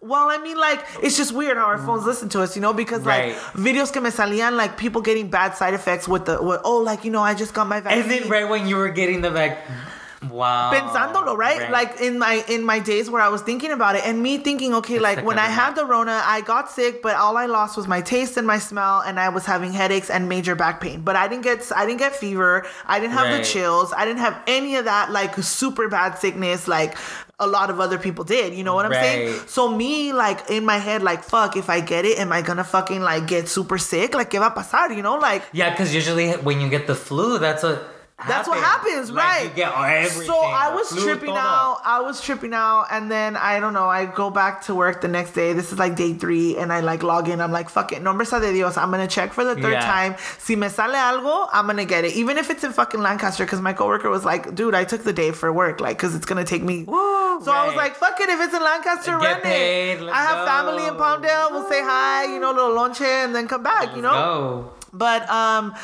[0.00, 2.72] Well, I mean, like, it's just weird how our phones listen to us, you know,
[2.72, 3.34] because Right.
[3.34, 6.78] like videos que me salían, like people getting bad side effects with the, with, oh,
[6.78, 8.02] like, you know, I just got my vaccine.
[8.02, 9.58] And then right when you were getting the vac,
[10.30, 10.70] wow.
[10.72, 11.70] pensándolo, right?
[11.70, 14.74] Like in my in my days where I was thinking about it, and me thinking,
[14.74, 17.76] okay, like like when I had the Rona, I got sick, but all I lost
[17.76, 21.00] was my taste and my smell, and I was having headaches and major back pain.
[21.00, 22.66] But I didn't get I didn't get fever.
[22.86, 23.38] I didn't have Right.
[23.38, 23.92] the chills.
[23.92, 26.96] I didn't have any of that like super bad sickness like
[27.40, 28.54] a lot of other people did.
[28.54, 29.40] You know what I'm saying?
[29.46, 32.64] So me like in my head like fuck if I get it, am I gonna
[32.64, 34.14] fucking like get super sick?
[34.14, 34.94] Like ¿qué va a pasar?
[34.94, 35.42] You know like.
[35.52, 37.97] Yeah, because usually when you get the flu, that's what.
[38.26, 39.44] That's what happens, Like, right?
[39.44, 40.26] You get everything.
[40.26, 41.80] So I was tripping out.
[41.84, 43.88] I was tripping out, and then I don't know.
[43.88, 45.52] I go back to work the next day.
[45.52, 47.40] This is like day three, and I like log in.
[47.40, 48.76] I'm like, fuck it, nombre de Dios.
[48.76, 49.86] I'm gonna check for the third Yeah.
[49.86, 50.16] time.
[50.38, 53.44] Si me sale algo, I'm gonna get it, even if it's in fucking Lancaster.
[53.44, 56.26] Because my coworker was like, dude, I took the day for work, like, because it's
[56.26, 56.82] gonna take me.
[56.84, 60.02] Woo, So I was like, fuck it, if it's in Lancaster, Get run paid, it.
[60.02, 61.00] let's I have family in go.
[61.00, 61.52] Palmdale.
[61.52, 64.10] We'll say hi, you know, little lunch and then come back, you know.
[64.10, 64.72] Go.
[64.98, 65.74] But um,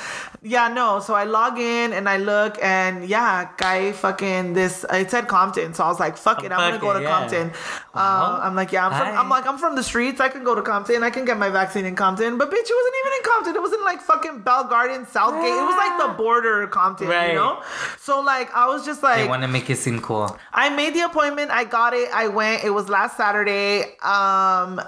[0.42, 0.98] yeah, no.
[0.98, 4.85] So I log in and I look, and yeah, guy fucking this.
[4.90, 7.09] It said Compton, so I was like, "Fuck it, I'm gonna go to yeah.
[7.14, 7.53] Compton."
[7.94, 8.40] Wow.
[8.40, 10.20] Uh, I'm like, "Yeah, I'm from." I'm like, "I'm from the streets.
[10.20, 11.05] I can go to Compton.
[11.05, 13.55] I can get my vaccine in Compton." But bitch, it wasn't even in Compton.
[13.55, 15.44] It was in like fucking Bell Garden, Southgate.
[15.44, 17.29] It was like the border of Compton, Right.
[17.29, 17.62] you know.
[18.00, 20.37] So like, I was just like I want to make it seem cool.
[20.53, 21.53] I made the appointment.
[21.53, 22.09] I got it.
[22.12, 22.64] I went.
[22.64, 23.83] It was last Saturday.
[24.03, 24.81] Um,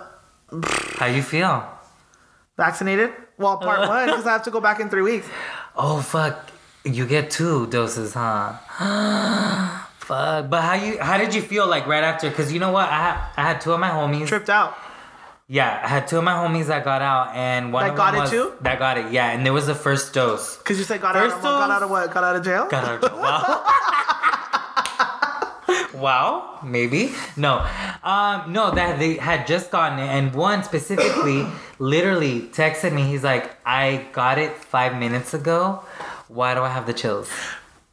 [0.98, 1.62] How you feel?
[2.56, 3.12] vaccinated.
[3.38, 3.88] Well, part oh.
[3.88, 5.28] one because I have to go back in three weeks.
[5.76, 6.50] Oh fuck!
[6.84, 8.54] You get two doses, huh?
[9.98, 10.48] fuck.
[10.48, 10.98] But how you?
[10.98, 12.28] How did you feel like right after?
[12.30, 12.88] Because you know what?
[12.88, 14.26] I had, I had two of my homies.
[14.26, 14.76] Tripped out.
[15.48, 18.14] Yeah, I had two of my homies that got out, and one That of got
[18.14, 18.52] them it too?
[18.62, 19.12] That got it.
[19.12, 20.56] Yeah, and it was the first dose.
[20.56, 22.12] Cause you said got out, First of, got out of what?
[22.12, 22.66] Got out of jail?
[22.68, 23.04] Got out.
[23.04, 23.62] of- Wow.
[25.96, 26.58] Wow.
[26.64, 27.66] Maybe no.
[28.02, 31.46] Um, no, that they had just gotten it, and one specifically,
[31.78, 33.02] literally texted me.
[33.02, 35.84] He's like, "I got it five minutes ago.
[36.28, 37.30] Why do I have the chills?"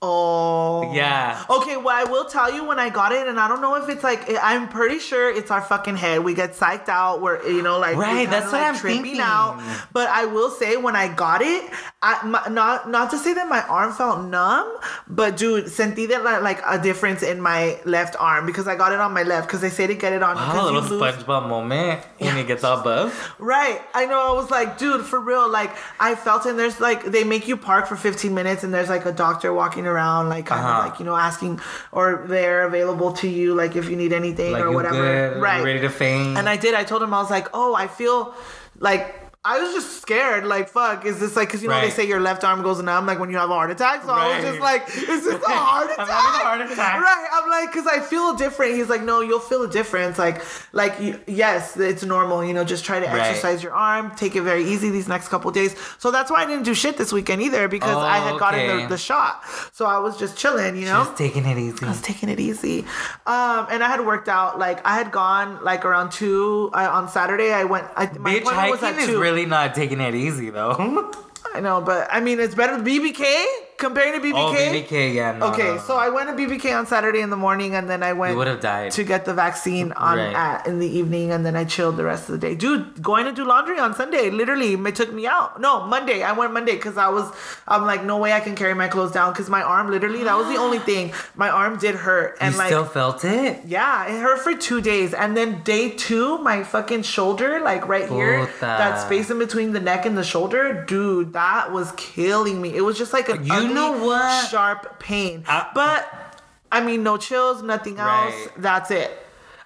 [0.06, 0.92] Oh.
[0.94, 1.42] Yeah.
[1.50, 3.88] Okay, well, I will tell you when I got it, and I don't know if
[3.90, 6.24] it's like, I'm pretty sure it's our fucking head.
[6.24, 7.22] We get psyched out.
[7.22, 9.22] We're, you know, like, Right, that's what like, I'm tripping thinking.
[9.22, 9.62] out.
[9.94, 11.64] But I will say, when I got it,
[12.02, 16.24] I, my, not not to say that my arm felt numb, but dude, sentí that
[16.24, 19.48] like, like a difference in my left arm because I got it on my left
[19.48, 20.36] because they say to get it on.
[20.38, 23.34] Oh, a because you little lose- SpongeBob moment when he gets all buff.
[23.40, 23.80] Right.
[23.94, 24.32] I know.
[24.32, 25.50] I was like, dude, for real.
[25.50, 26.50] Like, I felt it.
[26.50, 29.54] And there's like, they make you park for 15 minutes, and there's like a doctor
[29.54, 29.93] walking around,
[30.30, 30.80] like, kind Uh-huh.
[30.80, 31.60] of like, you know, asking,
[31.92, 34.96] or they're available to you, like, if you need anything Like or whatever.
[35.34, 35.64] good, right.
[35.64, 36.38] ready to faint.
[36.38, 36.74] And I did.
[36.74, 38.34] I told him, I was like, oh, I feel
[38.80, 39.23] like.
[39.46, 42.22] I was just scared, like, fuck, is this like, because you know, they say your
[42.22, 44.04] left arm goes numb, like when you have a heart attack.
[44.04, 46.08] So I was just like, is this a heart I'm attack?
[46.10, 47.02] having a heart attack.
[47.02, 47.28] Right.
[47.34, 48.76] I'm like, because I feel different.
[48.76, 50.18] He's like, no, you'll feel a difference.
[50.18, 50.94] Like, like,
[51.28, 52.46] yes, it's normal.
[52.46, 53.20] You know, just try to Right.
[53.20, 55.76] exercise your arm, take it very easy these next couple days.
[55.98, 58.82] So that's why I didn't do shit this weekend either because I Oh, had gotten
[58.84, 59.44] the, the shot.
[59.74, 61.04] So I was just chilling, you know?
[61.04, 61.86] Just taking it easy.
[61.86, 62.86] I was taking it easy.
[63.26, 67.10] Um, and I had worked out, like, I had gone, like, around two uh, on
[67.10, 67.52] Saturday.
[67.52, 69.20] I went, I, my Bitch, appointment was at two.
[69.20, 71.12] really not taking it easy though.
[71.54, 73.46] I know, but I mean, it's better than BBK
[73.84, 74.34] comparing to BBK.
[74.36, 75.48] oh, BBK, yeah, no.
[75.52, 78.14] Okay, no, so I went to BBK on Saturday in the morning, and then I
[78.14, 78.92] went You would have died.
[78.98, 80.36] to get the vaccine on Right.
[80.36, 82.56] at, in the evening, and then I chilled the rest of the day.
[82.56, 85.60] Dude, going to do laundry on Sunday literally it took me out.
[85.60, 86.24] No, Monday.
[86.24, 87.26] I went Monday because I was
[87.68, 90.38] I'm like, no way I can carry my clothes down because my arm literally that
[90.38, 91.12] was the only thing.
[91.36, 92.68] My arm did hurt, and you like.
[92.68, 93.62] still felt it?
[93.66, 95.14] yeah, it hurt for two days.
[95.14, 99.80] And then day two, my fucking shoulder, like right here, that space in between the
[99.80, 102.76] neck and the shoulder, dude, that was killing me.
[102.76, 104.50] It was just like an You know what?
[104.50, 105.44] sharp pain.
[105.48, 108.34] I- but I mean, no chills, nothing else.
[108.58, 109.20] That's it.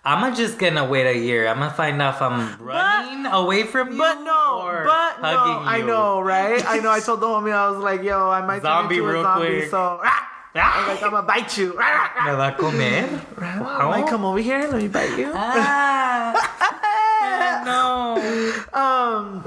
[0.03, 1.47] I'm just gonna wait a year.
[1.47, 5.37] I'm gonna find out if I'm running away from you But no, or but no,
[5.37, 6.63] hugging I know, right?
[6.65, 6.89] I know.
[6.91, 9.47] I told the homie, I was like, "Yo, I might Zombie turn into a zombie."
[9.59, 9.69] quick.
[9.69, 10.21] So, I
[10.57, 13.07] was like, "I'm gonna bite you." Me va a comer?
[13.41, 14.59] I might come over here.
[14.67, 15.31] Let me bite you.
[15.33, 16.33] Ah,
[17.65, 18.17] no.
[18.73, 19.43] Um,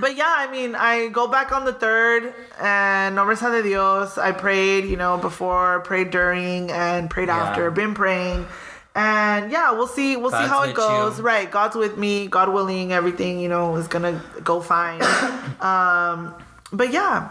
[0.00, 4.18] but yeah, I mean, I go back on the third, and no mercy de Dios.
[4.18, 7.42] I prayed, you know, before, prayed during, and prayed Yeah.
[7.42, 7.70] after.
[7.70, 8.46] Been praying,
[8.94, 10.16] and yeah, we'll see.
[10.16, 11.18] We'll see how it goes.
[11.18, 11.24] you.
[11.24, 12.26] Right, God's with me.
[12.26, 15.00] God willing, everything you know is gonna go fine.
[15.60, 16.34] um,
[16.72, 17.28] but yeah,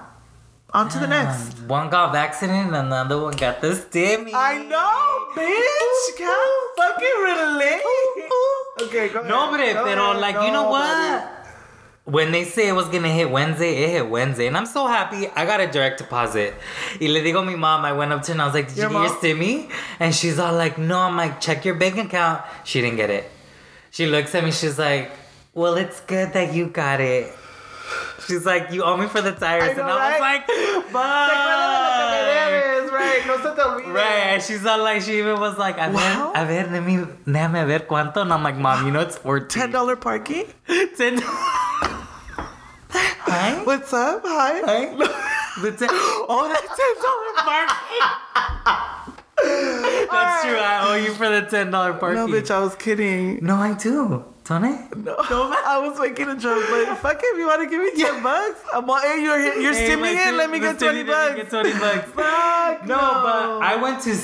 [0.74, 1.60] on to the next.
[1.68, 4.32] One got vaccinated and another one got the stimmy.
[4.34, 6.18] I know, bitch.
[6.18, 7.82] Can't fucking relate.
[8.82, 9.30] Okay, go ahead.
[9.30, 10.22] No, but Go pero ahead.
[10.22, 11.30] like you know what?
[12.06, 15.30] When they say it was gonna hit Wednesday, it hit Wednesday, and I'm so happy.
[15.30, 16.54] I got a direct deposit.
[17.00, 18.78] Y le digo mi mom, I went up to her and I was like, "Did
[18.78, 19.40] Your you get your mom?
[19.40, 23.10] stimmy?" And she's all like, "No." I'm like, "Check your bank account." She didn't get
[23.10, 23.32] it.
[23.92, 24.52] She looks at me.
[24.52, 25.12] She's like,
[25.54, 27.32] "Well, it's good that you got it."
[28.28, 30.46] She's like, "You owe me for the tires," know, and I was like,
[30.92, 31.66] "Fuck." Recuérdame lo
[32.00, 33.22] que me debes, right?
[33.28, 33.94] No se te olvide.
[33.94, 36.32] Right, and she's all like, she even was like, a ver, Wow.
[36.36, 38.18] a ver, let me, déjame ver cuánto.
[38.22, 39.48] And I'm like, mom, you know it's 14.
[39.62, 40.46] Ten dollar parking.
[40.98, 41.22] Ten.
[43.26, 43.62] Hi.
[43.64, 44.22] What's up?
[44.26, 44.62] Hi.
[44.66, 44.90] Hi.
[45.62, 45.88] The ten.
[45.92, 48.02] Oh, that's ten dollar parking.
[50.12, 50.58] That's true.
[50.58, 52.26] I owe you for the ten dollar parking.
[52.26, 53.38] No, bitch, I was kidding.
[53.46, 54.26] No, I do.
[54.46, 54.88] Don't I?
[54.98, 57.92] No, I was making a joke, but fuck it, if you want to give me
[58.04, 60.34] ten bucks, I'm all, hey, you're you're Hey, stimming it.
[60.36, 61.50] Let me get twenty stimmy, let me bucks.
[61.50, 62.12] Get twenty bucks.
[62.16, 64.18] Fuck No, but I went to.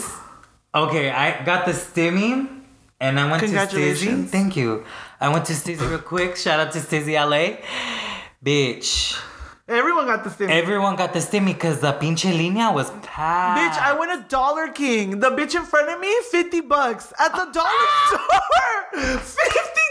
[0.75, 2.47] Okay, I got the stimmy,
[2.99, 4.27] and I went to Stizzy.
[4.27, 4.84] Thank you.
[5.21, 6.36] I went to Stizzy real quick.
[6.36, 7.58] Shout out to Stizzy LA.
[8.45, 9.19] Bitch,
[9.67, 10.49] everyone got the stimmy.
[10.51, 13.60] everyone got the stimmy because the pinche línea was packed.
[13.77, 15.19] Bitch, I went a Dollar King.
[15.21, 19.17] The bitch in front of me, 50 bucks at the dollar store.
[19.17, 19.88] $50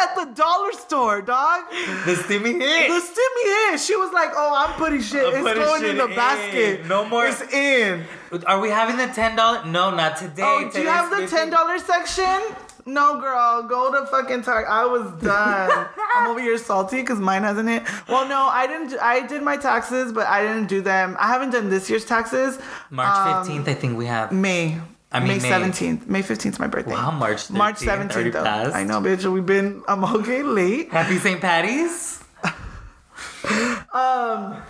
[0.00, 1.64] at the dollar store, dog.
[1.70, 2.88] The stimmy hit.
[2.88, 3.80] The stimmy hit.
[3.80, 5.26] She was like, oh, I'm putting shit.
[5.26, 6.14] I'm it's putting going shit in the in.
[6.14, 6.86] basket.
[6.86, 8.04] No more- It's in.
[8.46, 9.64] Are we having the ten dollar?
[9.64, 10.42] No, not today.
[10.44, 12.40] Oh, do you have the ten dollar section?
[12.86, 14.70] No, girl, go to fucking Target.
[14.70, 15.86] I was done.
[16.16, 17.82] I'm over here salty because mine hasn't hit.
[18.08, 18.98] Well, no, I didn't.
[19.00, 21.14] I did my taxes, but I didn't do them.
[21.20, 22.58] I haven't done this year's taxes.
[22.90, 24.32] March Um, fifteenth, I think we have.
[24.32, 24.80] May.
[25.10, 26.06] I mean, May seventeenth.
[26.06, 26.92] May fifteenth is my birthday.
[26.92, 28.34] Wow, March March 13th, already seventeenth.
[28.34, 28.44] though.
[28.72, 29.30] I know, bitch.
[29.32, 29.82] We've been.
[29.88, 30.90] I'm okay late.
[30.90, 31.40] Happy St.
[31.40, 32.22] Patty's.
[33.94, 34.60] Um,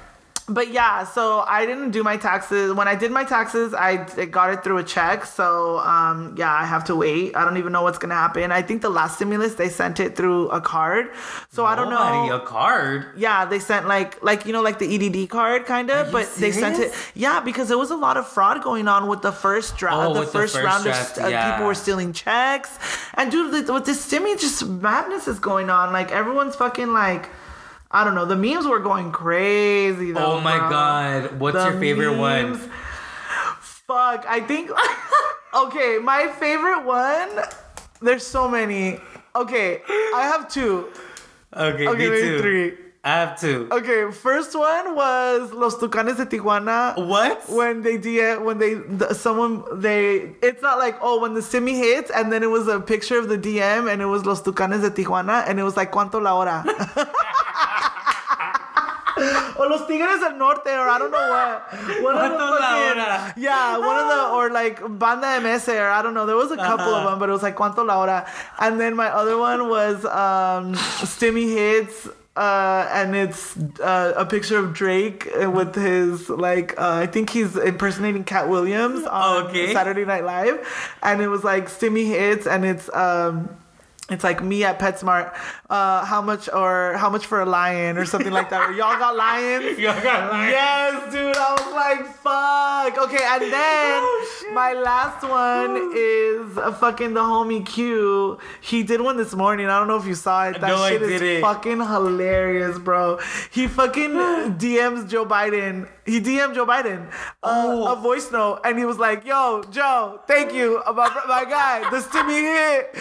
[0.48, 2.72] But yeah, so I didn't do my taxes.
[2.72, 5.24] When I did my taxes, I got it through a check.
[5.26, 7.37] So um, yeah, I have to wait.
[7.37, 8.50] I don't even know what's gonna happen.
[8.50, 11.11] I think the last stimulus they sent it through a card.
[11.50, 12.32] So I don't know.
[12.32, 13.06] A card.
[13.16, 16.52] Yeah, they sent like like you know like the EDD card kind of, but they
[16.52, 16.92] sent it.
[17.14, 19.96] Yeah, because there was a lot of fraud going on with the first draft.
[19.96, 21.52] Oh, the, with the first first round draft, of uh, yeah.
[21.52, 22.78] people were stealing checks,
[23.14, 25.92] and dude, with- with this stimmy, just madness is going on.
[25.92, 27.28] Like everyone's fucking like.
[27.90, 28.24] I don't know.
[28.27, 30.35] The memes were going crazy though.
[30.35, 30.70] Oh my bro.
[30.70, 31.40] god.
[31.40, 32.57] What's The your favorite one?
[33.61, 34.70] Fuck, I think.
[35.55, 37.31] Okay, my favorite one.
[38.03, 39.01] There's so many.
[39.35, 40.88] Okay, I have two.
[41.57, 42.38] Okay, Okay, me too.
[42.40, 42.74] three.
[43.03, 43.66] I have two.
[43.72, 46.94] Okay, first one was Los Tucanes de Tijuana.
[47.09, 47.48] What?
[47.48, 51.74] When they DM, when they the, someone they, it's not like oh when the stimmy
[51.74, 54.83] hits and then it was a picture of the DM and it was Los Tucanes
[54.83, 56.62] de Tijuana and it was like cuánto la hora.
[59.59, 62.02] or Los Tigres del Norte or I don't know what.
[62.02, 63.35] One of the la fucking- hora?
[63.37, 66.26] Yeah, one of the or like Banda MS or I don't know.
[66.26, 67.11] There was a couple of Uh-huh.
[67.11, 68.26] them, but it was like cuánto la hora.
[68.59, 72.09] And then my other one was um Stimmy hits.
[72.37, 77.57] Uh, and it's uh, a picture of Drake with his like uh, I think he's
[77.57, 79.72] impersonating Katt Williams on Okay.
[79.72, 80.57] Saturday Night Live,
[81.02, 83.48] and it was like Stimmy hits, and it's um,
[84.11, 85.35] it's like me at PetSmart,
[85.68, 88.71] uh, how much or how much for a lion or something like that.
[88.71, 89.79] Or y'all got lions?
[89.85, 90.53] Y'all got lions?
[90.53, 91.37] Yes, dude.
[91.37, 93.09] I was like, fuck.
[93.09, 98.38] Okay, and then Oh, my last one is a fucking the homie Q.
[98.62, 99.66] He did one this morning.
[99.66, 100.61] I don't know if you saw it.
[100.61, 101.42] That No, I shit is didn't.
[101.42, 103.18] fucking hilarious, bro.
[103.51, 104.11] He fucking
[104.59, 105.88] DMs Joe Biden.
[106.07, 107.11] He DM'd Joe Biden
[107.42, 107.92] uh, Oh.
[107.92, 111.99] a voice note, and he was like, "Yo, Joe, thank you about my guy, the
[111.99, 112.94] Stimmy hit,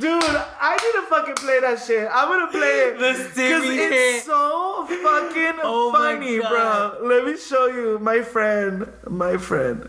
[0.00, 0.42] dude.
[0.60, 2.08] I need to fucking play that shit.
[2.12, 4.24] I'm gonna play it The because it's hit.
[4.24, 6.98] so fucking Oh funny, bro.
[7.02, 9.88] Let me show you, my friend, my friend.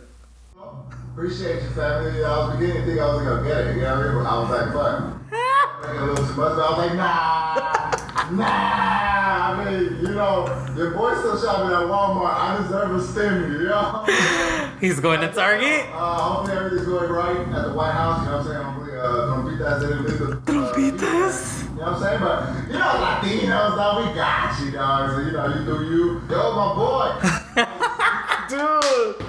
[1.14, 2.24] Appreciate you, family.
[2.26, 3.76] I was beginning to think I was gonna get it.
[3.78, 4.26] You know what I mean?
[4.26, 5.22] I was like, fuck.
[5.82, 9.36] Making a little too much, I was like, nah, nah.
[9.46, 12.34] I mean, you know, your boy still shopping at Walmart.
[12.36, 14.76] I deserve a stimmy, you know?
[14.82, 15.86] He's going to Target.
[15.94, 18.20] Uh, hopefully everything's going right at the White House.
[18.26, 18.85] You know what I'm saying?
[19.06, 20.26] Hopefully, uh, trompitas didn't leave the.
[20.26, 21.64] Uh, Trompitas?
[21.64, 22.20] You know what I'm saying?
[22.22, 25.10] But, you know, Latinos, dog, we got you, dog.
[25.12, 26.22] So, you know, you do you.
[26.30, 27.66] Yo, my boy.
[28.50, 29.26] Dude.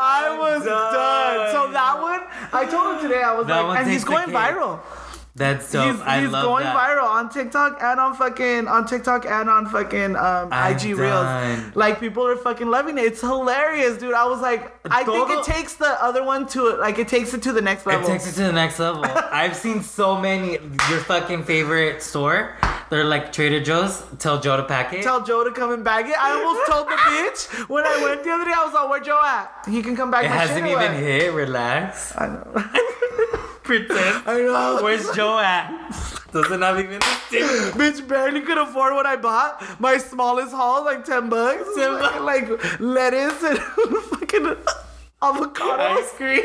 [0.00, 0.94] I was done.
[0.94, 1.52] done.
[1.52, 2.20] So that one,
[2.52, 3.22] I told him today.
[3.22, 4.34] I was That like, and he's going cake.
[4.34, 4.80] viral.
[5.38, 5.80] That's so.
[5.80, 6.76] he's he's going that.
[6.76, 10.98] viral on TikTok and on fucking on TikTok and on fucking um, I'm IG done.
[10.98, 11.76] Reels.
[11.76, 13.04] Like people are fucking loving it.
[13.04, 14.14] It's hilarious, dude.
[14.14, 17.42] I was like, I think it takes the other one to like it takes it
[17.42, 18.06] to the next level.
[18.08, 19.04] It takes it to the next level.
[19.06, 20.52] I've seen so many.
[20.90, 22.56] Your fucking favorite store.
[22.90, 24.02] They're like Trader Joe's.
[24.18, 25.02] Tell Joe to pack it.
[25.02, 26.16] Tell Joe to come and bag it.
[26.18, 28.52] I almost told the bitch when I went the other day.
[28.56, 29.66] I was like, "Where Joe at?
[29.68, 31.32] He can come back." it hasn't shit even what?" hit.
[31.32, 32.16] Relax.
[32.16, 32.84] I know.
[33.68, 34.26] Pretend.
[34.26, 34.78] I know.
[34.82, 35.68] Where's Joe at?
[36.32, 37.42] Doesn't have even a stick.
[37.74, 39.62] Bitch barely could afford what I bought.
[39.78, 41.68] My smallest haul, like 10 bucks.
[41.76, 43.58] 10 Fucking, like lettuce and
[44.04, 44.56] fucking
[45.20, 45.82] avocado.
[45.82, 46.44] Ice cream.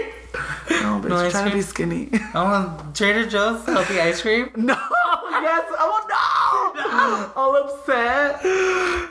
[0.70, 2.10] No, bitch, No ice trying to be skinny.
[2.34, 4.52] I want Trader Joe's healthy ice cream.
[4.58, 5.66] no, yes.
[5.80, 7.32] I want no.
[7.42, 8.44] All upset.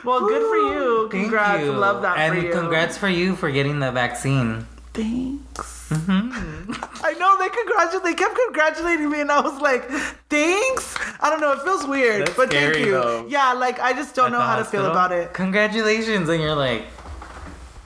[0.05, 1.07] Well, good for you.
[1.09, 1.63] Congrats.
[1.63, 1.71] you.
[1.71, 2.51] Love that and for you.
[2.53, 4.67] congrats for you for getting the vaccine.
[4.93, 5.82] Thanks.
[5.93, 6.73] Mm-hmm.
[7.05, 8.03] I know they congratulate.
[8.03, 9.89] They kept congratulating me, and I was like,
[10.29, 11.51] "Thanks." I don't know.
[11.53, 12.91] It feels weird, That's but thank you.
[12.91, 13.25] though.
[13.27, 15.33] Yeah, like I just don't At know the how to feel about it.
[15.33, 16.85] Congratulations, and you're like,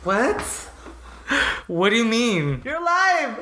[0.03, 0.41] what?
[1.67, 2.61] What do you mean?
[2.63, 3.37] You're alive.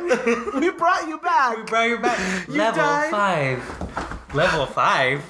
[0.56, 1.58] we brought you back.
[1.58, 2.48] We brought you back.
[2.48, 3.12] You Level died.
[3.12, 4.34] five.
[4.34, 5.22] Level five.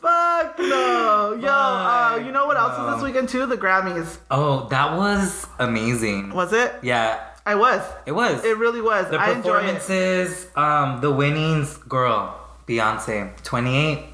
[0.00, 1.38] Fuck no.
[1.40, 3.46] Yo, uh, you know what else was this weekend too?
[3.46, 4.18] The Grammys.
[4.30, 6.30] Oh, that was amazing.
[6.32, 6.74] Was it?
[6.82, 7.82] Yeah, I was.
[8.06, 8.44] it was.
[8.44, 9.08] It really was.
[9.10, 14.04] the I performances, um, the winnings, girl, Beyonce, 28,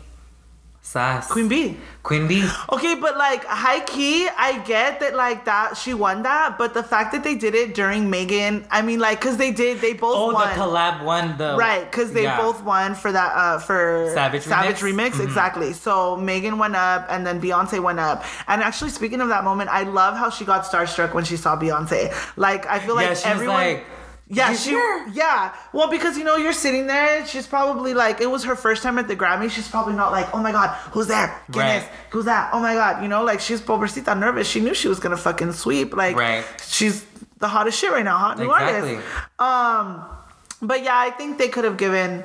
[0.80, 1.76] Sass, Queen Bee.
[2.06, 2.48] Queen Bee.
[2.74, 6.82] Okay, but like high key, I get that like that she won that, but the
[6.92, 10.14] fact that they did it during Megan, I mean like cuz they did they both
[10.16, 10.48] Oh, won.
[10.48, 12.36] the collab one, the Right, because they yeah.
[12.44, 15.10] both won for that uh for Savage Savage Remix?
[15.10, 15.24] Remix, Mhm.
[15.28, 15.70] exactly.
[15.72, 18.22] So Megan went up, and then Beyonce went up.
[18.46, 21.56] And actually, speaking of that moment, I love how she got starstruck when she saw
[21.64, 22.02] Beyonce.
[22.36, 23.56] Like I feel like yeah, she everyone.
[23.56, 23.86] was like,
[24.28, 24.70] yeah, "You she.
[24.70, 27.26] here?" Yeah, well, because you know you're sitting there.
[27.26, 29.50] She's probably like it was her first time at the Grammy.
[29.50, 31.28] She's probably not like, oh my god, who's there?
[31.50, 31.92] Guinness, Right.
[32.10, 32.50] who's that?
[32.52, 34.48] Oh my god, you know, like she's pobrecita nervous.
[34.48, 35.94] She knew she was gonna fucking sweep.
[35.96, 36.44] Like Right.
[36.66, 37.04] she's
[37.38, 38.96] the hottest shit right now, hot new Exactly.
[38.96, 39.08] artist.
[39.38, 40.04] Um,
[40.62, 42.24] but yeah, I think they could have given,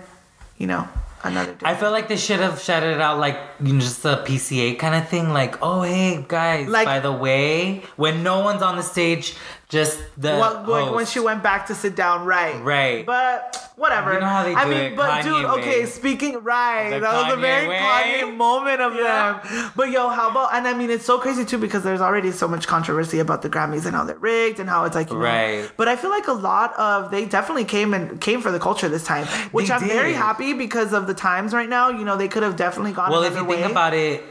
[0.58, 0.88] you know,
[1.24, 1.54] another.
[1.64, 4.80] I feel like they should have shouted it out like you know, just a PCA
[4.80, 8.76] kind of thing, like, oh hey guys, Like- by the way, when no one's on
[8.78, 9.36] the stage,
[9.72, 12.62] just the What, like when she went back to sit down, right?
[12.62, 13.06] Right.
[13.06, 14.14] But whatever.
[14.14, 17.00] You know how they I do mean, it, but Kanye dude, okay, speaking right, The
[17.00, 17.78] that was a very way.
[17.80, 19.40] Kanye moment of Yeah.
[19.42, 19.72] them.
[19.78, 20.54] But yo, how about?
[20.54, 23.50] And I mean, it's so crazy too because there's already so much controversy about the
[23.50, 25.72] Grammys and how they're rigged and how it's like, you know, Right.
[25.78, 28.90] But I feel like a lot of they definitely came and came for the culture
[28.90, 31.90] this time, which They I'm very happy because of the times right now.
[31.90, 33.10] You know, they could have definitely gone.
[33.10, 34.22] well, if you think about it,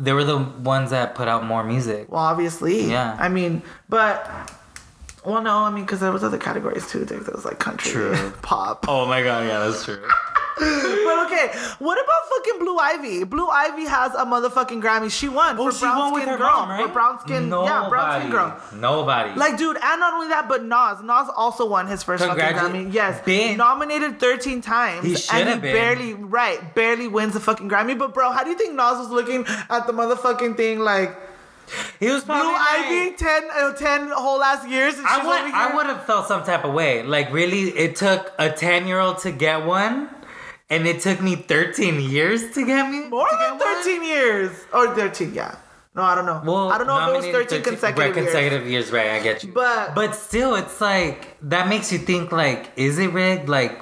[0.00, 2.10] they were the ones that put out more music.
[2.10, 2.90] Well, obviously.
[2.90, 3.16] Yeah.
[3.20, 4.28] I mean, but
[5.24, 7.04] Well, no, I mean, because there was other categories too.
[7.04, 8.32] There was like country, True.
[8.42, 8.84] pop.
[8.88, 10.02] Oh my god, yeah, that's true.
[10.56, 11.48] But okay,
[11.80, 13.24] what about fucking Blue Ivy?
[13.24, 15.10] Blue Ivy has a motherfucking Grammy.
[15.10, 16.46] She won Oh, for she brown won with skin her girl.
[16.46, 16.86] mom, right?
[16.86, 18.56] For brown skin, yeah, brown skin girl.
[18.72, 19.34] Nobody.
[19.36, 21.02] Like, dude, and not only that, but Nas.
[21.02, 22.92] Nas also won his first fucking Grammy.
[22.92, 25.74] Yes, Ben- nominated 13 times, He should and he have been.
[25.74, 27.98] barely, right, barely wins the fucking Grammy.
[27.98, 31.18] But bro, how do you think Nas was looking at the motherfucking thing like
[32.00, 34.96] he was Blue probably like- Ivy 10, uh, 10 whole last years?
[34.98, 35.54] And I would?
[35.54, 37.02] I would have felt some type of way.
[37.02, 40.08] Like, really, it took a 10 year old to get one,
[40.70, 43.04] and it took me 13 years to get me.
[43.08, 43.82] more than one?
[43.82, 45.56] 13 years or 13, yeah.
[45.96, 46.42] No, I don't know.
[46.44, 48.26] Well, I don't know if it was nominated 13, consecutive, right, years.
[48.26, 48.90] consecutive years.
[48.92, 49.52] Right, I get you.
[49.52, 53.48] But- but still, it's like that makes you think like, is it rigged?
[53.48, 53.80] Like,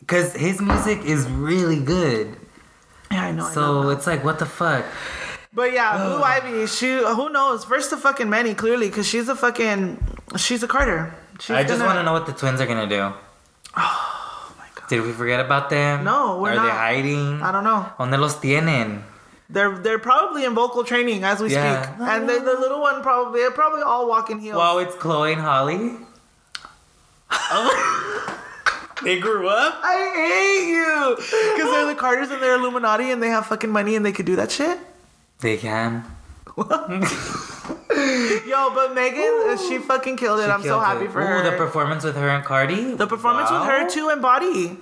[0.00, 2.36] because his music is really good.
[3.10, 3.44] Yeah, I know.
[3.46, 3.50] I know.
[3.54, 4.84] So it's like, what the fuck?
[5.54, 7.64] But yeah, Blue Ivy, she who knows?
[7.64, 9.98] First to fucking many, clearly, because she's a fucking
[10.36, 11.14] she's a Carter.
[11.38, 13.12] She's I just gonna- want to know what the twins are gonna do.
[13.76, 14.88] Oh my god.
[14.88, 16.04] Did we forget about them?
[16.04, 16.64] No, we're are not.
[16.64, 17.40] they hiding?
[17.42, 17.86] I don't know.
[17.98, 19.02] ¿Dónde los tienen?
[19.48, 21.82] They're they're probably in vocal training as we Yeah.
[21.82, 24.56] speak, and the, the little one probably they're probably all walking heels.
[24.56, 25.98] Wow, it's Chloe and Halle.
[29.02, 29.74] they grew up.
[29.82, 33.96] I hate you because they're the Carters and they're Illuminati and they have fucking money
[33.96, 34.78] and they could do that shit.
[35.44, 36.02] They can.
[36.56, 36.70] Yo,
[38.74, 40.46] but Megan, uh, she fucking killed it.
[40.46, 41.10] She I'm so happy it.
[41.12, 41.50] for Ooh, her.
[41.50, 42.94] the performance with her and Cardi.
[42.94, 43.88] The performance with her Wow.
[43.88, 44.78] too and Body.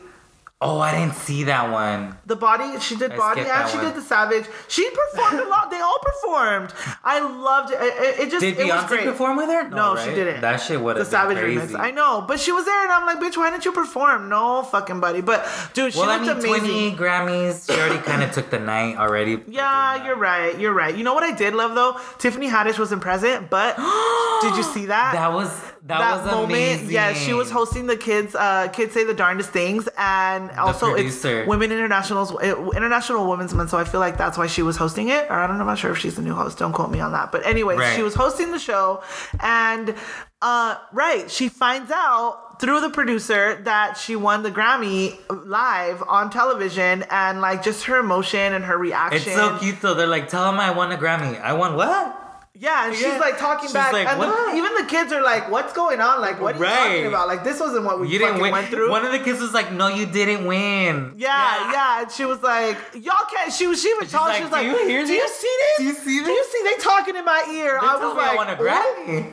[0.64, 2.16] Oh, I didn't see that one.
[2.26, 3.86] The body, she did I body and she one.
[3.86, 4.46] did the savage.
[4.68, 5.70] She performed a lot.
[5.70, 6.72] They all performed.
[7.04, 7.78] I loved it.
[7.80, 9.04] It, it- just Did it was Beyonce great.
[9.04, 9.68] perform with her?
[9.68, 10.14] No, she right?
[10.14, 10.40] didn't.
[10.40, 11.78] That shit would have been Savage remix.
[11.78, 14.28] I know, but she was there, and I'm like, bitch, why didn't you perform?
[14.28, 15.20] No fucking buddy.
[15.20, 16.96] But dude, she Well, I looked mean, amazing.
[16.96, 17.66] 20 Grammys.
[17.66, 19.40] She already kind of took the night already.
[19.48, 20.58] Yeah, you're right.
[20.58, 20.94] You're right.
[20.96, 21.98] You know what I did love though?
[22.18, 23.76] Tiffany Haddish wasn't present, but
[24.42, 25.12] did you see that?
[25.14, 25.50] That was
[25.86, 26.90] that, that was moment, amazing.
[26.90, 28.34] yeah, she was hosting the kids.
[28.36, 31.24] Uh, kids say the darndest things, and also it's.
[31.24, 33.70] Women International's International Women's Month.
[33.70, 35.26] So I feel like that's why she was hosting it.
[35.28, 36.58] Or I don't know, I'm not sure if she's the new host.
[36.58, 37.32] Don't quote me on that.
[37.32, 37.96] But anyways, Right.
[37.96, 39.02] she was hosting the show,
[39.40, 39.94] and
[40.40, 45.18] uh, right, she finds out through the producer that she won the Grammy
[45.48, 49.16] live on television, and like just her emotion and her reaction.
[49.32, 49.94] It's so cute though.
[49.94, 51.40] They're like, tell him I won a Grammy.
[51.40, 52.20] I won what?
[52.54, 55.50] Yeah, and she's like talking She's back, like, and the- even the kids are like,
[55.50, 56.20] "What's going on?
[56.20, 57.06] Like, what are you talking Right.
[57.06, 57.26] about?
[57.26, 58.52] Like, this wasn't what we You fucking didn't win.
[58.52, 61.14] went through." One of the kids was like, no, you didn't win.
[61.16, 63.80] yeah, yeah, and she was like, "Y'all can't." She was.
[63.80, 64.26] She even told.
[64.28, 65.78] like, she was like, "Do you hear Do you see this?
[65.78, 66.26] Do you see this?
[66.28, 66.62] Do you see?
[66.64, 69.32] They talking in my ear." They I was me like, I won a "What?" Grammy.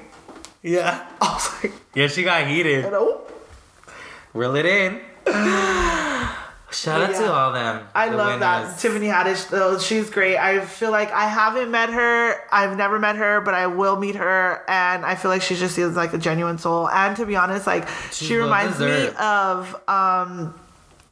[0.62, 1.06] Yeah.
[1.22, 2.90] I was like, Yeah, she got heated.
[2.90, 3.22] "No."
[4.34, 5.02] Reel it in.
[6.72, 7.20] Shout out Yeah.
[7.22, 7.82] to all them.
[7.96, 8.82] I the love that winners.
[8.82, 9.80] Tiffany Haddish though.
[9.80, 10.38] She's great.
[10.38, 12.36] I feel like I haven't met her.
[12.52, 15.74] I've never met her, but I will meet her, and I feel like she just
[15.76, 16.88] seems like a genuine soul.
[16.90, 20.54] And to be honest, like she well reminds me of um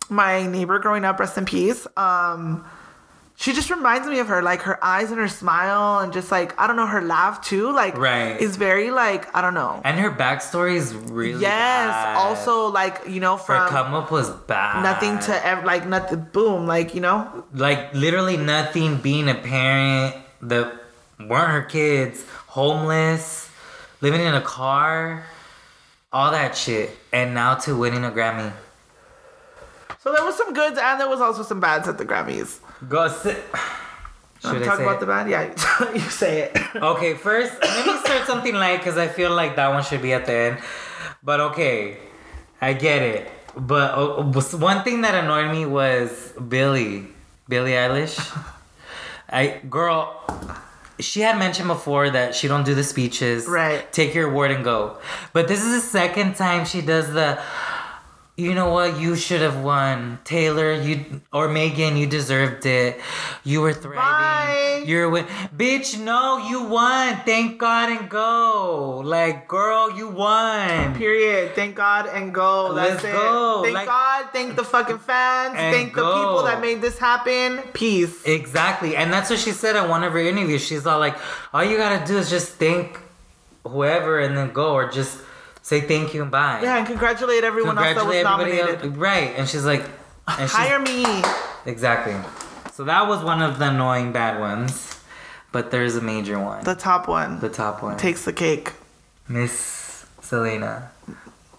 [0.10, 1.20] my neighbor growing up.
[1.20, 1.86] Rest in peace.
[1.98, 2.64] Um,
[3.40, 6.60] she just reminds me of her, like her eyes and her smile, and just like
[6.60, 7.72] I don't know, her laugh too.
[7.72, 8.42] Like Right.
[8.42, 9.80] is very like I don't know.
[9.86, 11.88] And her backstory is really yes.
[11.92, 12.18] bad.
[12.18, 14.82] Also, like you know, her come up was bad.
[14.82, 16.26] nothing to ever like nothing.
[16.34, 16.66] Boom.
[16.66, 18.98] Like you know, like literally nothing.
[18.98, 20.74] Being a parent that
[21.20, 23.52] weren't her kids, homeless,
[24.02, 25.24] living in a car,
[26.12, 28.52] all that shit, and now to winning a Grammy.
[30.00, 32.62] So there was some goods and there was also some bads at the Grammys.
[32.88, 33.44] Go sit.
[34.44, 35.00] I'm Should say about it?
[35.00, 35.30] the bad.
[35.30, 36.58] Yeah, you say it.
[36.76, 40.14] Okay, first let me start something light because I feel like that one should be
[40.14, 40.58] at the end.
[41.24, 41.98] But okay,
[42.62, 43.32] I get it.
[43.56, 44.24] But uh,
[44.58, 47.08] one thing that annoyed me was Billy,
[47.50, 48.16] Billie Eilish.
[49.30, 50.22] I girl,
[51.00, 53.48] she had mentioned before that she don't do the speeches.
[53.48, 53.92] Right.
[53.92, 55.00] Take your award and go.
[55.34, 57.40] But this is the second time she does the.
[58.40, 59.00] You know what?
[59.00, 60.72] You should have won, Taylor.
[60.72, 61.98] You or Megan.
[61.98, 63.02] You deserved it.
[63.44, 63.98] You were thriving.
[63.98, 64.84] Bye.
[64.86, 65.26] You're win.
[65.58, 67.18] Bitch, no, you won.
[67.26, 69.02] Thank God and go.
[69.04, 70.94] Like, girl, you won.
[70.94, 71.56] Period.
[71.56, 72.74] Thank God and go.
[72.76, 73.12] That's Let's it.
[73.12, 73.62] go.
[73.64, 74.26] Thank Like- God.
[74.32, 75.56] Thank the fucking fans.
[75.56, 77.64] Thank the people that made this happen.
[77.74, 78.24] Peace.
[78.24, 78.96] Exactly.
[78.96, 80.62] And that's what she said at one of her interviews.
[80.64, 81.16] She's all like,
[81.56, 83.00] all you gotta do is just thank
[83.66, 85.18] whoever and then go or just
[85.68, 86.62] say thank you and bye.
[86.64, 88.86] yeah, and congratulate everyone Congratulate else that was nominated.
[88.86, 88.98] else.
[88.98, 89.34] Right.
[89.36, 89.84] And she's like,
[90.26, 91.04] and she's, Hire me.
[91.66, 92.16] exactly.
[92.72, 94.98] So that was one of the annoying bad ones.
[95.52, 96.64] But there's a major one.
[96.64, 97.98] The top one the top one.
[97.98, 98.74] takes the cake.
[99.28, 100.92] Miss Selena.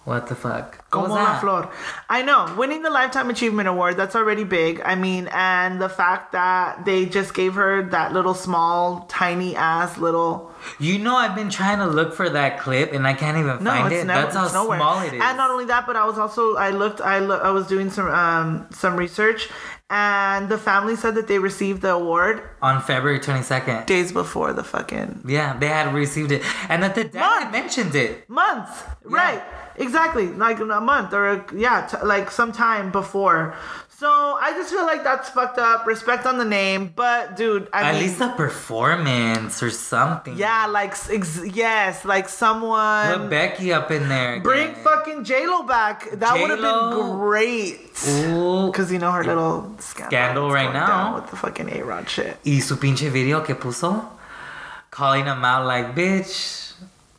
[0.09, 0.88] What the fuck?
[0.90, 1.70] Como la flor.
[2.09, 2.54] I know.
[2.56, 4.80] Winning the Lifetime Achievement Award, that's already big.
[4.82, 9.98] I mean, and the fact that they just gave her that little small, tiny ass
[9.98, 10.50] little.
[10.78, 13.70] You know, I've been trying to look for that clip and I can't even No,
[13.70, 14.06] find it's it.
[14.06, 14.22] never.
[14.22, 14.78] That's how it's nowhere.
[14.78, 15.20] small it is.
[15.22, 17.02] And not only that, but I was also I looked.
[17.02, 19.50] I lo- I was doing some um some research,
[19.91, 23.86] and the family said that they received the award On February 22nd.
[23.86, 26.43] days before the fucking Yeah, they had received it.
[26.68, 27.43] And that the dad Month.
[27.45, 28.28] had mentioned it.
[28.28, 28.68] month.
[29.05, 29.43] Right.
[29.76, 30.26] Exactly.
[30.28, 33.55] Like a month or a, yeah, t- like some time before.
[33.99, 35.84] So I just feel like that's fucked up.
[35.84, 40.36] Respect on the name, but dude, I At mean, least a performance or something.
[40.36, 44.38] yeah, like ex- yes, like someone Put Becky up in there.
[44.38, 46.09] bring fucking J Lo back.
[46.12, 47.80] That would have been great.
[48.09, 48.70] Ooh.
[48.70, 51.16] Cause you know her little scandal, Scandal right now.
[51.16, 52.36] with the fucking A Rod shit.
[52.46, 54.07] Y su pinche video que puso.
[54.92, 56.72] Calling him out like, bitch.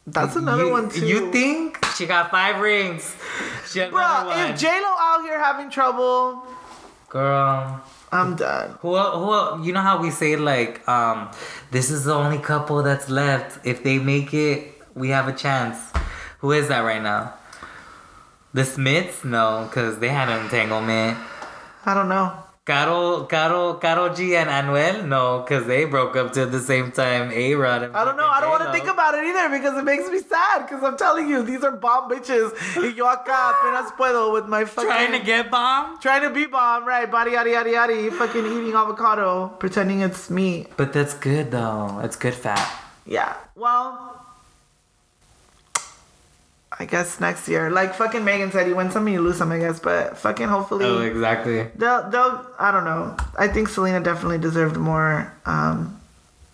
[0.07, 1.05] That's another you, one too.
[1.05, 1.77] You think?
[1.97, 3.15] She got five rings.
[3.67, 4.32] She bro?
[4.32, 6.41] If J Lo out here having trouble,
[7.10, 7.82] Girl.
[8.12, 8.78] I'm done.
[8.82, 11.30] Who, who, you know how we say like, um,
[11.72, 13.66] this is the only couple that's left.
[13.66, 15.78] If they make it, we have a chance.
[16.39, 17.34] Who is that right now?
[18.53, 19.24] The Smiths?
[19.24, 21.18] No, because they had an entanglement.
[21.86, 22.43] I don't know.
[22.70, 25.03] Caro, Carol, Karol G and Anuel?
[25.03, 27.32] No, because they broke up at the same time.
[27.32, 28.28] A Rod I don't know.
[28.28, 30.67] I don't want to think about it either because it makes me sad.
[30.67, 32.53] Because I'm telling you, these are bomb bitches.
[32.78, 35.97] Y yo acá apenas puedo with my fucking Trying to get bomb?
[35.99, 37.09] trying to be bomb, right?
[37.09, 38.11] Body yada yada yada.
[38.11, 40.67] Fucking eating avocado, pretending it's meat.
[40.78, 41.99] But that's good though.
[42.03, 42.70] It's good fat.
[43.07, 43.34] Yeah.
[43.55, 44.18] Well,
[46.82, 49.51] I guess next year, like fucking Megan said, you win some, you lose some.
[49.51, 50.86] I guess, but fucking hopefully.
[50.86, 51.67] Oh, exactly.
[51.75, 53.17] They'll, they'll, I don't know.
[53.38, 55.99] I think Selena definitely deserved more, um,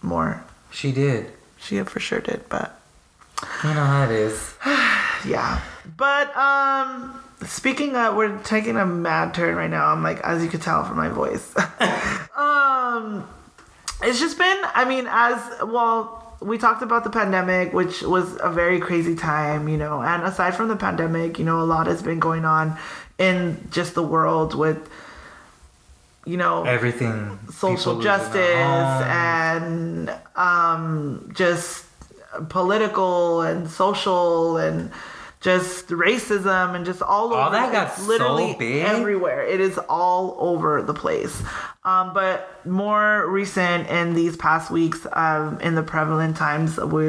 [0.01, 0.43] more.
[0.71, 1.31] She did.
[1.59, 2.79] She for sure did, but
[3.63, 4.55] You know how it is.
[5.27, 5.61] yeah.
[5.95, 9.87] But, um, speaking of, we're taking a mad turn right now.
[9.87, 11.55] I'm like, as you could tell from my voice.
[12.35, 13.27] um,
[14.01, 18.49] it's just been, I mean, as, well, we talked about the pandemic, which was a
[18.51, 22.03] very crazy time, you know, and aside from the pandemic, you know, a lot has
[22.03, 22.77] been going on
[23.17, 24.87] in just the world with,
[26.25, 27.39] you know, Everything.
[27.51, 31.85] social justice and um, just
[32.49, 34.91] political and social and
[35.45, 37.51] just racism and just all, All over.
[37.55, 38.83] that got It's literally so big.
[38.83, 39.43] everywhere.
[39.45, 41.43] It is all over the place.
[41.83, 47.03] Um, but more recent in these past weeks, um, in the prevalent times, we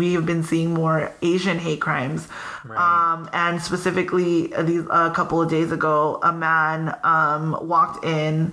[0.00, 2.28] we have been seeing more Asian hate crimes.
[2.68, 8.52] Um, and specifically, uh, these a couple of days ago, a man um, walked in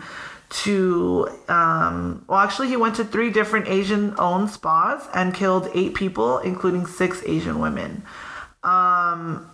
[0.63, 6.39] to um, well, actually, he went to three different Asian-owned spas and killed eight people,
[6.39, 8.03] including six Asian women.
[8.63, 9.49] Um,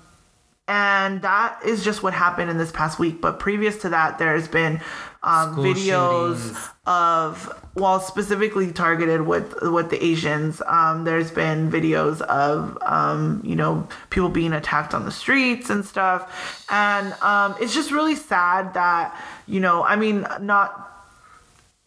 [0.67, 3.21] and that is just what happened in this past week.
[3.21, 4.81] But previous to that, there's been
[5.23, 6.69] um, videos shootings.
[6.85, 10.61] of, well, specifically targeted with with the Asians.
[10.65, 15.85] Um, there's been videos of, um, you know, people being attacked on the streets and
[15.85, 20.86] stuff, and um, it's just really sad that, you know, I mean, not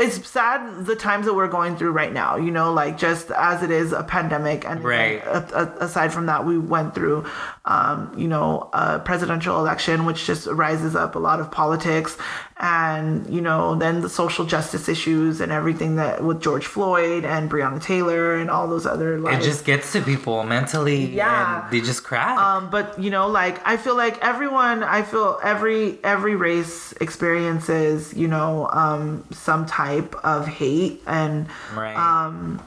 [0.00, 3.62] it's sad the times that we're going through right now you know like just as
[3.62, 5.22] it is a pandemic and Right.
[5.24, 5.46] a-
[5.80, 7.26] a- aside from that we went through
[7.74, 12.16] um, you know a presidential election which just rises up a lot of politics
[12.58, 17.50] and you know then the social justice issues and everything that with george floyd and
[17.50, 21.06] breonna taylor and all those other It just gets to people mentally.
[21.06, 21.64] Yeah.
[21.64, 22.38] And they just crack.
[22.38, 28.12] um, but you know, like I feel like everyone, I feel every every race experiences,
[28.14, 31.96] you know, um, some type of hate and right.
[31.96, 32.62] um,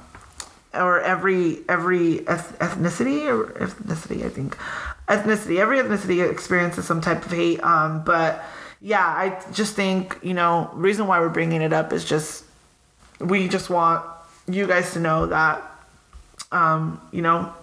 [0.73, 4.57] or every every eth- ethnicity or ethnicity, I think
[5.07, 5.59] ethnicity.
[5.59, 7.63] Every ethnicity experiences some type of hate.
[7.63, 8.43] Um, but
[8.81, 12.45] yeah, I just think you know, reason why we're bringing it up is just
[13.19, 14.05] we just want
[14.47, 15.61] you guys to know that
[16.51, 17.53] um, you know,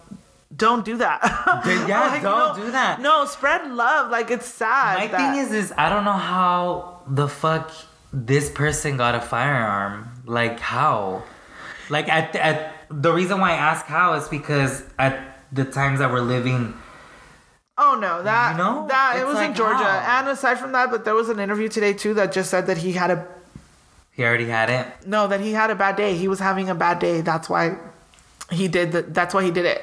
[0.56, 1.20] don't do that.
[1.88, 3.00] yeah, Like, don't do that.
[3.00, 4.10] No, spread love.
[4.10, 4.98] Like it's sad.
[4.98, 7.70] My that- thing is, is I don't know how the fuck
[8.12, 10.08] this person got a firearm.
[10.26, 11.22] Like how?
[11.88, 16.10] Like at, at the reason why I ask how is because at the times that
[16.10, 16.74] we're living,
[17.82, 18.86] Oh no, that You know?
[18.88, 19.88] that it was in Georgia.
[19.88, 22.76] And aside from that, but there was an interview today too that just said that
[22.76, 23.26] he had a
[24.12, 24.86] he already had it.
[25.06, 26.14] no, that he had a bad day.
[26.14, 27.22] He was having a bad day.
[27.22, 27.78] That's why
[28.50, 29.14] he did that.
[29.14, 29.82] That's why he did it.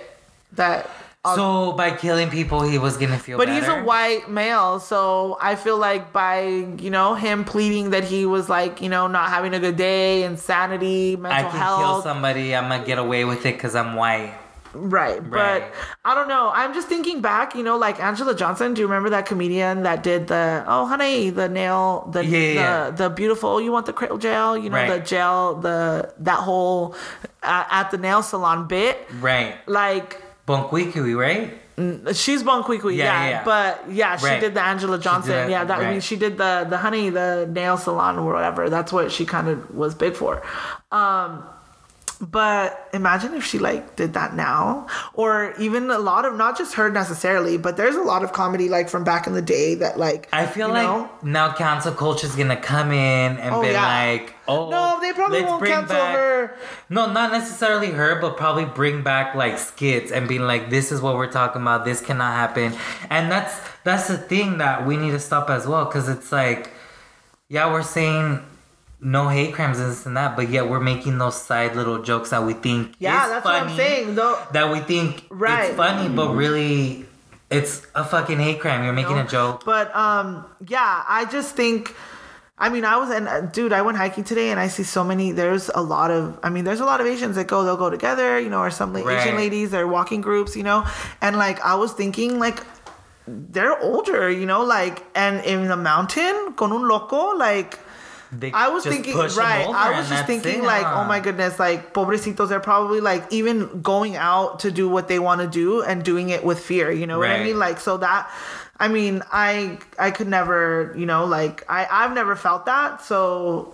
[0.53, 0.87] That.
[1.25, 3.39] Uh, so by killing people, he was gonna feel.
[3.39, 3.59] but better?
[3.59, 8.27] he's a white male, so I feel like by you know him pleading that he
[8.27, 11.49] was like you know not having a good day, insanity, mental health.
[11.49, 11.79] I can health.
[11.79, 12.55] kill somebody.
[12.55, 14.35] I'm gonna get away with it because I'm white.
[14.77, 15.19] Right.
[15.27, 15.71] Right.
[15.71, 15.73] But
[16.05, 16.51] I don't know.
[16.53, 18.73] I'm just thinking back, you know, like Angela Johnson.
[18.73, 22.89] Do you remember that comedian that did the oh honey, the nail the Yeah, yeah,
[22.91, 24.89] the, the beautiful oh, you want the cradle gel, you know, Right.
[24.89, 26.95] the gel, the that whole
[27.43, 29.07] uh, at the nail salon bit.
[29.19, 29.55] Right.
[29.67, 31.53] Like Bonquiqui, right?
[32.15, 33.43] she's Bonquiqui, Yeah, yeah, yeah.
[33.43, 34.39] But yeah, she Right.
[34.41, 35.31] did the Angela Johnson.
[35.33, 38.69] that, yeah, that I mean she did the the honey, the nail salon or whatever.
[38.69, 40.41] That's what she kind of was big for.
[40.91, 41.43] Um
[42.19, 46.73] but imagine if she like did that now or even a lot of not just
[46.73, 49.99] her necessarily but there's a lot of comedy like from back in the day that
[49.99, 51.09] like I feel like know?
[51.21, 53.85] now cancel culture is gonna come in and Oh, be yeah.
[54.15, 56.57] like, oh, no they probably won't cancel back- her
[56.89, 61.01] No, not necessarily her, but probably bring back like skits and being like, this is
[61.01, 61.85] what we're talking about.
[61.85, 62.73] This cannot happen,
[63.09, 66.69] and that's that's the thing that we need to stop as well, because it's like,
[67.49, 68.41] yeah, we're saying
[68.99, 72.31] no hate crimes and this and that, but yet we're making those side little jokes
[72.31, 75.67] that we think yeah is that's funny, what i'm saying though That we think Right.
[75.69, 77.05] it's funny, but really.
[77.49, 78.83] It's a fucking hate crime.
[78.83, 79.23] You're making know?
[79.23, 79.63] a joke.
[79.63, 81.95] But um, yeah, I just think.
[82.57, 85.01] I mean, I was and uh, dude, I went hiking today and I see so
[85.01, 85.31] many.
[85.31, 86.37] There's a lot of.
[86.43, 87.63] I mean, there's a lot of Asians that go.
[87.63, 89.21] They'll go together, you know, or some Right.
[89.21, 89.71] Asian ladies.
[89.71, 90.85] They're walking groups, you know,
[91.21, 92.59] and like I was thinking, like
[93.27, 97.79] they're older, you know, like and in the mountain con un loco, like.
[98.31, 99.65] They I was thinking, right?
[99.67, 101.01] I was just thinking, it, like, huh?
[101.01, 105.19] oh my goodness, like, pobrecitos, they're probably like even going out to do what they
[105.19, 106.91] want to do and doing it with fear.
[106.91, 107.57] You know what I mean?
[107.57, 108.29] Like, so that,
[108.79, 113.73] I mean, I I could never, you know, like I I've never felt that, so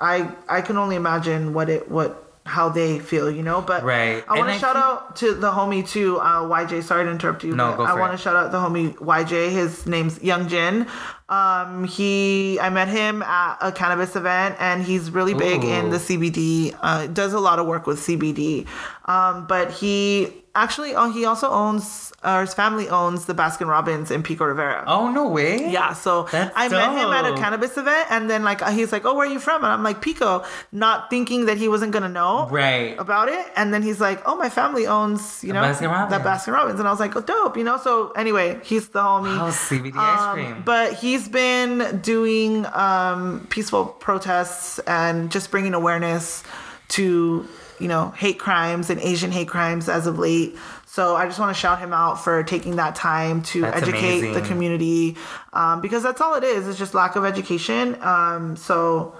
[0.00, 3.62] I I can only imagine what it what how they feel, you know.
[3.62, 4.22] But Right.
[4.28, 6.82] I want to shout think- out to the homie too, uh, YJ.
[6.82, 7.56] Sorry to interrupt you.
[7.56, 9.48] No, but go I want to shout out the homie YJ.
[9.50, 10.86] His name's Young Jin.
[11.28, 15.96] Um, he I met him at a cannabis event, and he's really big in the
[15.98, 16.76] CBD.
[16.82, 18.66] Uh, does a lot of work with CBD.
[19.06, 24.10] Um, but he actually, oh, he also owns, or his family owns the Baskin Robbins
[24.10, 24.84] in Pico Rivera.
[24.86, 25.70] Oh no way!
[25.70, 29.04] Yeah, so That's I met him at a cannabis event, and then like he's like,
[29.04, 32.08] "Oh, where are you from?" And I'm like, "Pico," not thinking that he wasn't gonna
[32.08, 32.98] know Right.
[32.98, 33.46] about it.
[33.56, 36.10] And then he's like, "Oh, my family owns, you know, Baskin Robbins.
[36.10, 37.76] that Baskin Robbins," and I was like, "Oh, dope," you know.
[37.78, 39.36] So anyway, he's the homie.
[39.38, 40.62] Oh, CBD ice Um, cream.
[40.64, 46.42] But he's been doing um, peaceful protests and just bringing awareness
[46.88, 47.46] to,
[47.78, 50.56] you know, hate crimes and Asian hate crimes as of late.
[50.86, 54.32] So I just want to shout him out for taking that time to That's educate
[54.32, 55.16] the community
[55.52, 56.66] um, because that's all it is.
[56.66, 57.96] It's just lack of education.
[58.02, 59.14] Um, so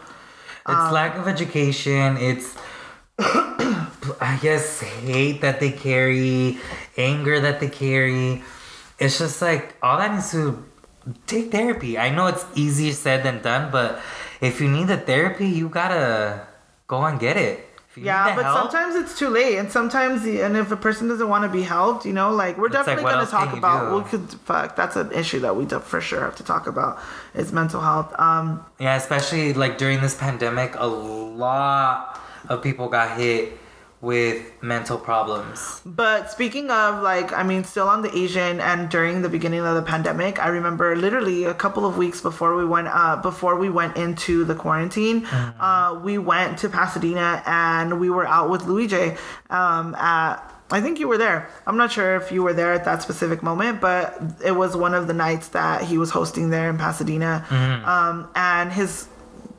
[0.66, 2.16] It's lack of education.
[2.16, 2.56] It's,
[3.20, 6.58] I guess, hate that they carry,
[6.96, 8.42] anger that they carry.
[8.98, 10.64] It's just like all that needs to
[11.26, 11.98] take therapy.
[11.98, 14.00] I know it's easier said than done, but
[14.40, 16.46] if you need the therapy, you gotta
[16.86, 17.68] go and get it.
[17.96, 21.44] Yeah, but help, sometimes it's too late, and sometimes, and if a person doesn't want
[21.44, 23.94] to be helped, you know, like we're It's like, definitely gonna talk about.
[23.96, 24.74] We could fuck.
[24.74, 26.98] That's an issue that we for sure have to talk about.
[27.34, 28.12] Is mental health.
[28.18, 33.58] Um, Yeah, especially like during this pandemic, a lot of people got hit
[34.04, 35.80] with mental problems.
[35.84, 39.74] But speaking of like, I mean, still on the Asian and during the beginning of
[39.74, 43.70] the pandemic, I remember literally a couple of weeks before we went, uh, before we
[43.70, 48.86] went into the quarantine, uh, we went to Pasadena and we were out with Louis
[48.86, 49.16] J.
[49.50, 51.48] Um, at I think you were there.
[51.66, 54.94] I'm not sure if you were there at that specific moment, but it was one
[54.94, 57.44] of the nights that he was hosting there in Pasadena.
[57.84, 59.08] Um, and his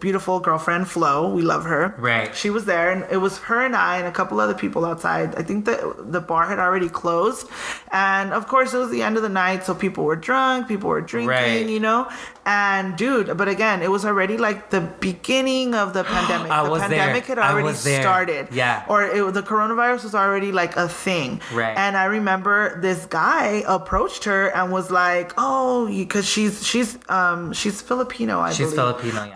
[0.06, 1.84] beautiful girlfriend Flo, we love her.
[2.12, 2.30] Right.
[2.42, 5.28] She was there, and it was her and I and a couple other people outside.
[5.42, 5.80] I think that
[6.16, 7.44] the bar had already closed,
[7.92, 10.90] and of course it was the end of the night, so people were drunk, people
[10.96, 11.66] were drinking, Right.
[11.76, 12.02] you know.
[12.46, 16.52] And dude, but again, it was already like the beginning of the pandemic.
[16.52, 16.90] I the was there.
[16.90, 18.02] pandemic had I already there.
[18.06, 18.44] started.
[18.52, 18.86] Yeah.
[18.88, 21.30] Or it, the coronavirus was already like a thing.
[21.62, 21.76] Right.
[21.84, 27.40] And I remember this guy approached her and was like, "Oh, because she's she's um
[27.60, 29.36] she's Filipino, I She's believe." Filipino, yeah.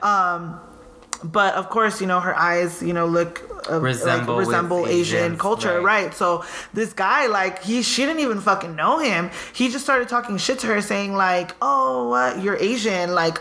[1.23, 5.17] But of course, you know, her eyes, you know, look uh, Resemble like, resemble Asian
[5.19, 6.05] Asians, culture, right.
[6.05, 6.13] right.
[6.13, 6.43] So
[6.73, 9.29] this guy, like, he she didn't even fucking know him.
[9.53, 12.41] He just started talking shit to her, saying like, "Oh, what?
[12.41, 13.39] You're Asian?" Like,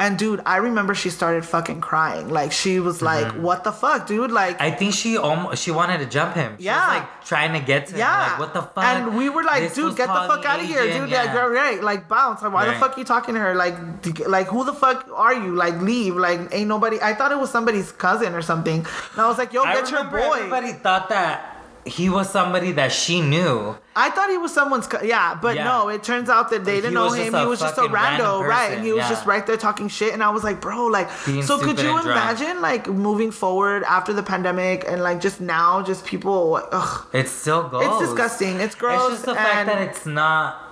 [0.00, 2.28] and dude, I remember she started fucking crying.
[2.28, 3.42] Like, she was like, Mm-hmm.
[3.42, 6.56] "What the fuck, dude?" Like, I think she almost she wanted to jump him.
[6.58, 6.80] She Yeah.
[6.80, 7.98] was like trying to get to him.
[8.00, 8.30] yeah.
[8.30, 8.82] Like, what the fuck?
[8.84, 11.10] And we were like, This dude, get the fuck out of here, dude.
[11.10, 11.24] yeah.
[11.24, 12.42] Like, right, right, like bounce.
[12.42, 12.80] Like, why the Right.
[12.80, 13.54] fuck you talking to her?
[13.54, 13.76] Like,
[14.26, 15.54] like who the fuck are you?
[15.54, 16.16] Like, leave.
[16.16, 16.98] Like, ain't nobody.
[17.02, 18.80] I thought it was somebody's cousin or something.
[19.12, 20.38] And I was like, yo, I get your boy.
[20.38, 21.49] Everybody thought that
[21.86, 23.76] he was somebody that she knew.
[23.96, 25.64] I thought he was someone's, co- yeah, but Yeah.
[25.64, 27.34] no, it turns out that they didn't know him.
[27.34, 28.72] He was just a random rando, right?
[28.72, 29.08] And he was yeah.
[29.08, 30.12] just right there talking shit.
[30.12, 34.12] And I was like, bro, like, Being so could you imagine, like, moving forward after
[34.12, 37.84] the pandemic and, like, just now, just people, ugh, It still goes.
[37.86, 38.60] it's disgusting.
[38.60, 39.00] It's gross.
[39.02, 40.69] It's just the fact that it's not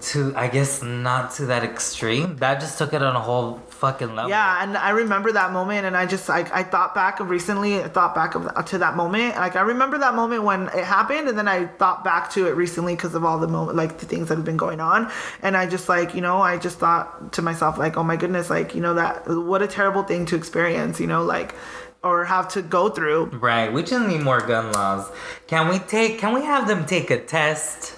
[0.00, 2.36] to, I guess, not to that extreme.
[2.36, 4.30] That just took it on a whole fucking level.
[4.30, 7.82] Yeah, and I remember that moment, and I just like I thought back of recently.
[7.82, 9.36] I thought back of uh, to that moment.
[9.36, 12.56] Like I remember that moment when it happened, and then I thought back to it
[12.56, 15.10] recently because of all the moment, like the things that have been going on.
[15.42, 18.48] And I just like you know, I just thought to myself like, oh my goodness,
[18.48, 20.98] like you know that what a terrible thing to experience.
[21.00, 21.54] You know, like
[22.02, 23.24] or have to go through.
[23.26, 23.72] Right.
[23.72, 25.10] We just need more gun laws.
[25.46, 26.18] Can we take?
[26.18, 27.96] Can we have them take a test,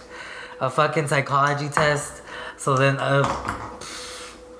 [0.61, 2.23] a fucking psychology test,
[2.57, 3.23] so then, uh,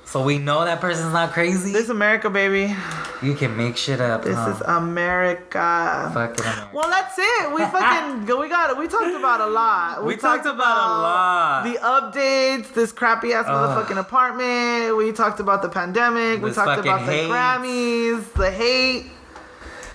[0.05, 1.73] so we know that person's not crazy.
[1.73, 2.75] This is America, baby.
[3.23, 4.23] you can make shit up.
[4.23, 4.51] This huh?
[4.51, 6.11] is America.
[6.15, 6.71] fucking America.
[6.73, 7.53] Well, that's it.
[7.53, 8.79] We fucking we got it.
[8.79, 10.05] We talked about a lot.
[10.05, 11.65] We talked about a lot.
[11.65, 14.97] The updates, this crappy ass motherfucking apartment.
[14.97, 16.43] We talked about the pandemic.
[16.43, 17.13] we talked about the.
[17.13, 19.11] Grammys, the hate.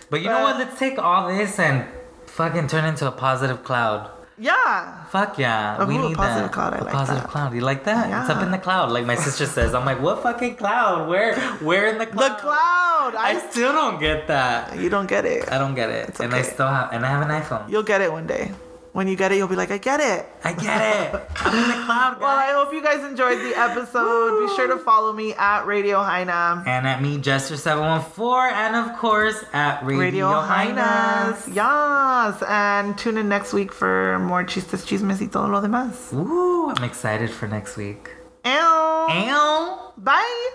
[0.09, 0.57] But you know what?
[0.57, 1.87] Let's take all this and
[2.25, 4.11] fucking turn into a positive cloud.
[4.41, 5.05] Yeah.
[5.13, 6.51] Fuck yeah, we need positive that.
[6.51, 7.29] cloud, I a like positive that.
[7.29, 7.53] cloud.
[7.53, 8.09] You like that?
[8.09, 8.21] Yeah.
[8.21, 9.75] It's up in the cloud, like my sister says.
[9.75, 11.07] I'm like, what fucking cloud?
[11.07, 11.35] Where?
[11.61, 12.37] Where in the cloud?
[12.37, 13.13] The cloud?
[13.15, 14.79] I I, still don't get that.
[14.79, 15.51] you don't get it.
[15.51, 17.69] I don't get it, and I still have, and I have an iPhone.
[17.69, 18.51] You'll get it one day.
[18.93, 20.25] When you get it, you'll be like, I get it.
[20.43, 20.81] I get
[21.15, 21.21] it.
[21.37, 22.21] I'm in the cloud, guys.
[22.21, 24.45] Well, I hope you guys enjoyed the episode.
[24.45, 26.67] Be sure to follow me at Radio Haina.
[26.67, 30.27] and at me, Jester714, and of course at Radio, Radio.
[30.41, 31.47] Hainas.
[31.55, 32.43] Yes.
[32.47, 36.11] And tune in next week for more chistes, chismes y todo lo demás.
[36.11, 36.69] Woo!
[36.71, 38.09] I'm excited for next week.
[38.43, 38.51] Ew.
[38.51, 39.93] Ow!
[39.97, 40.49] Bye.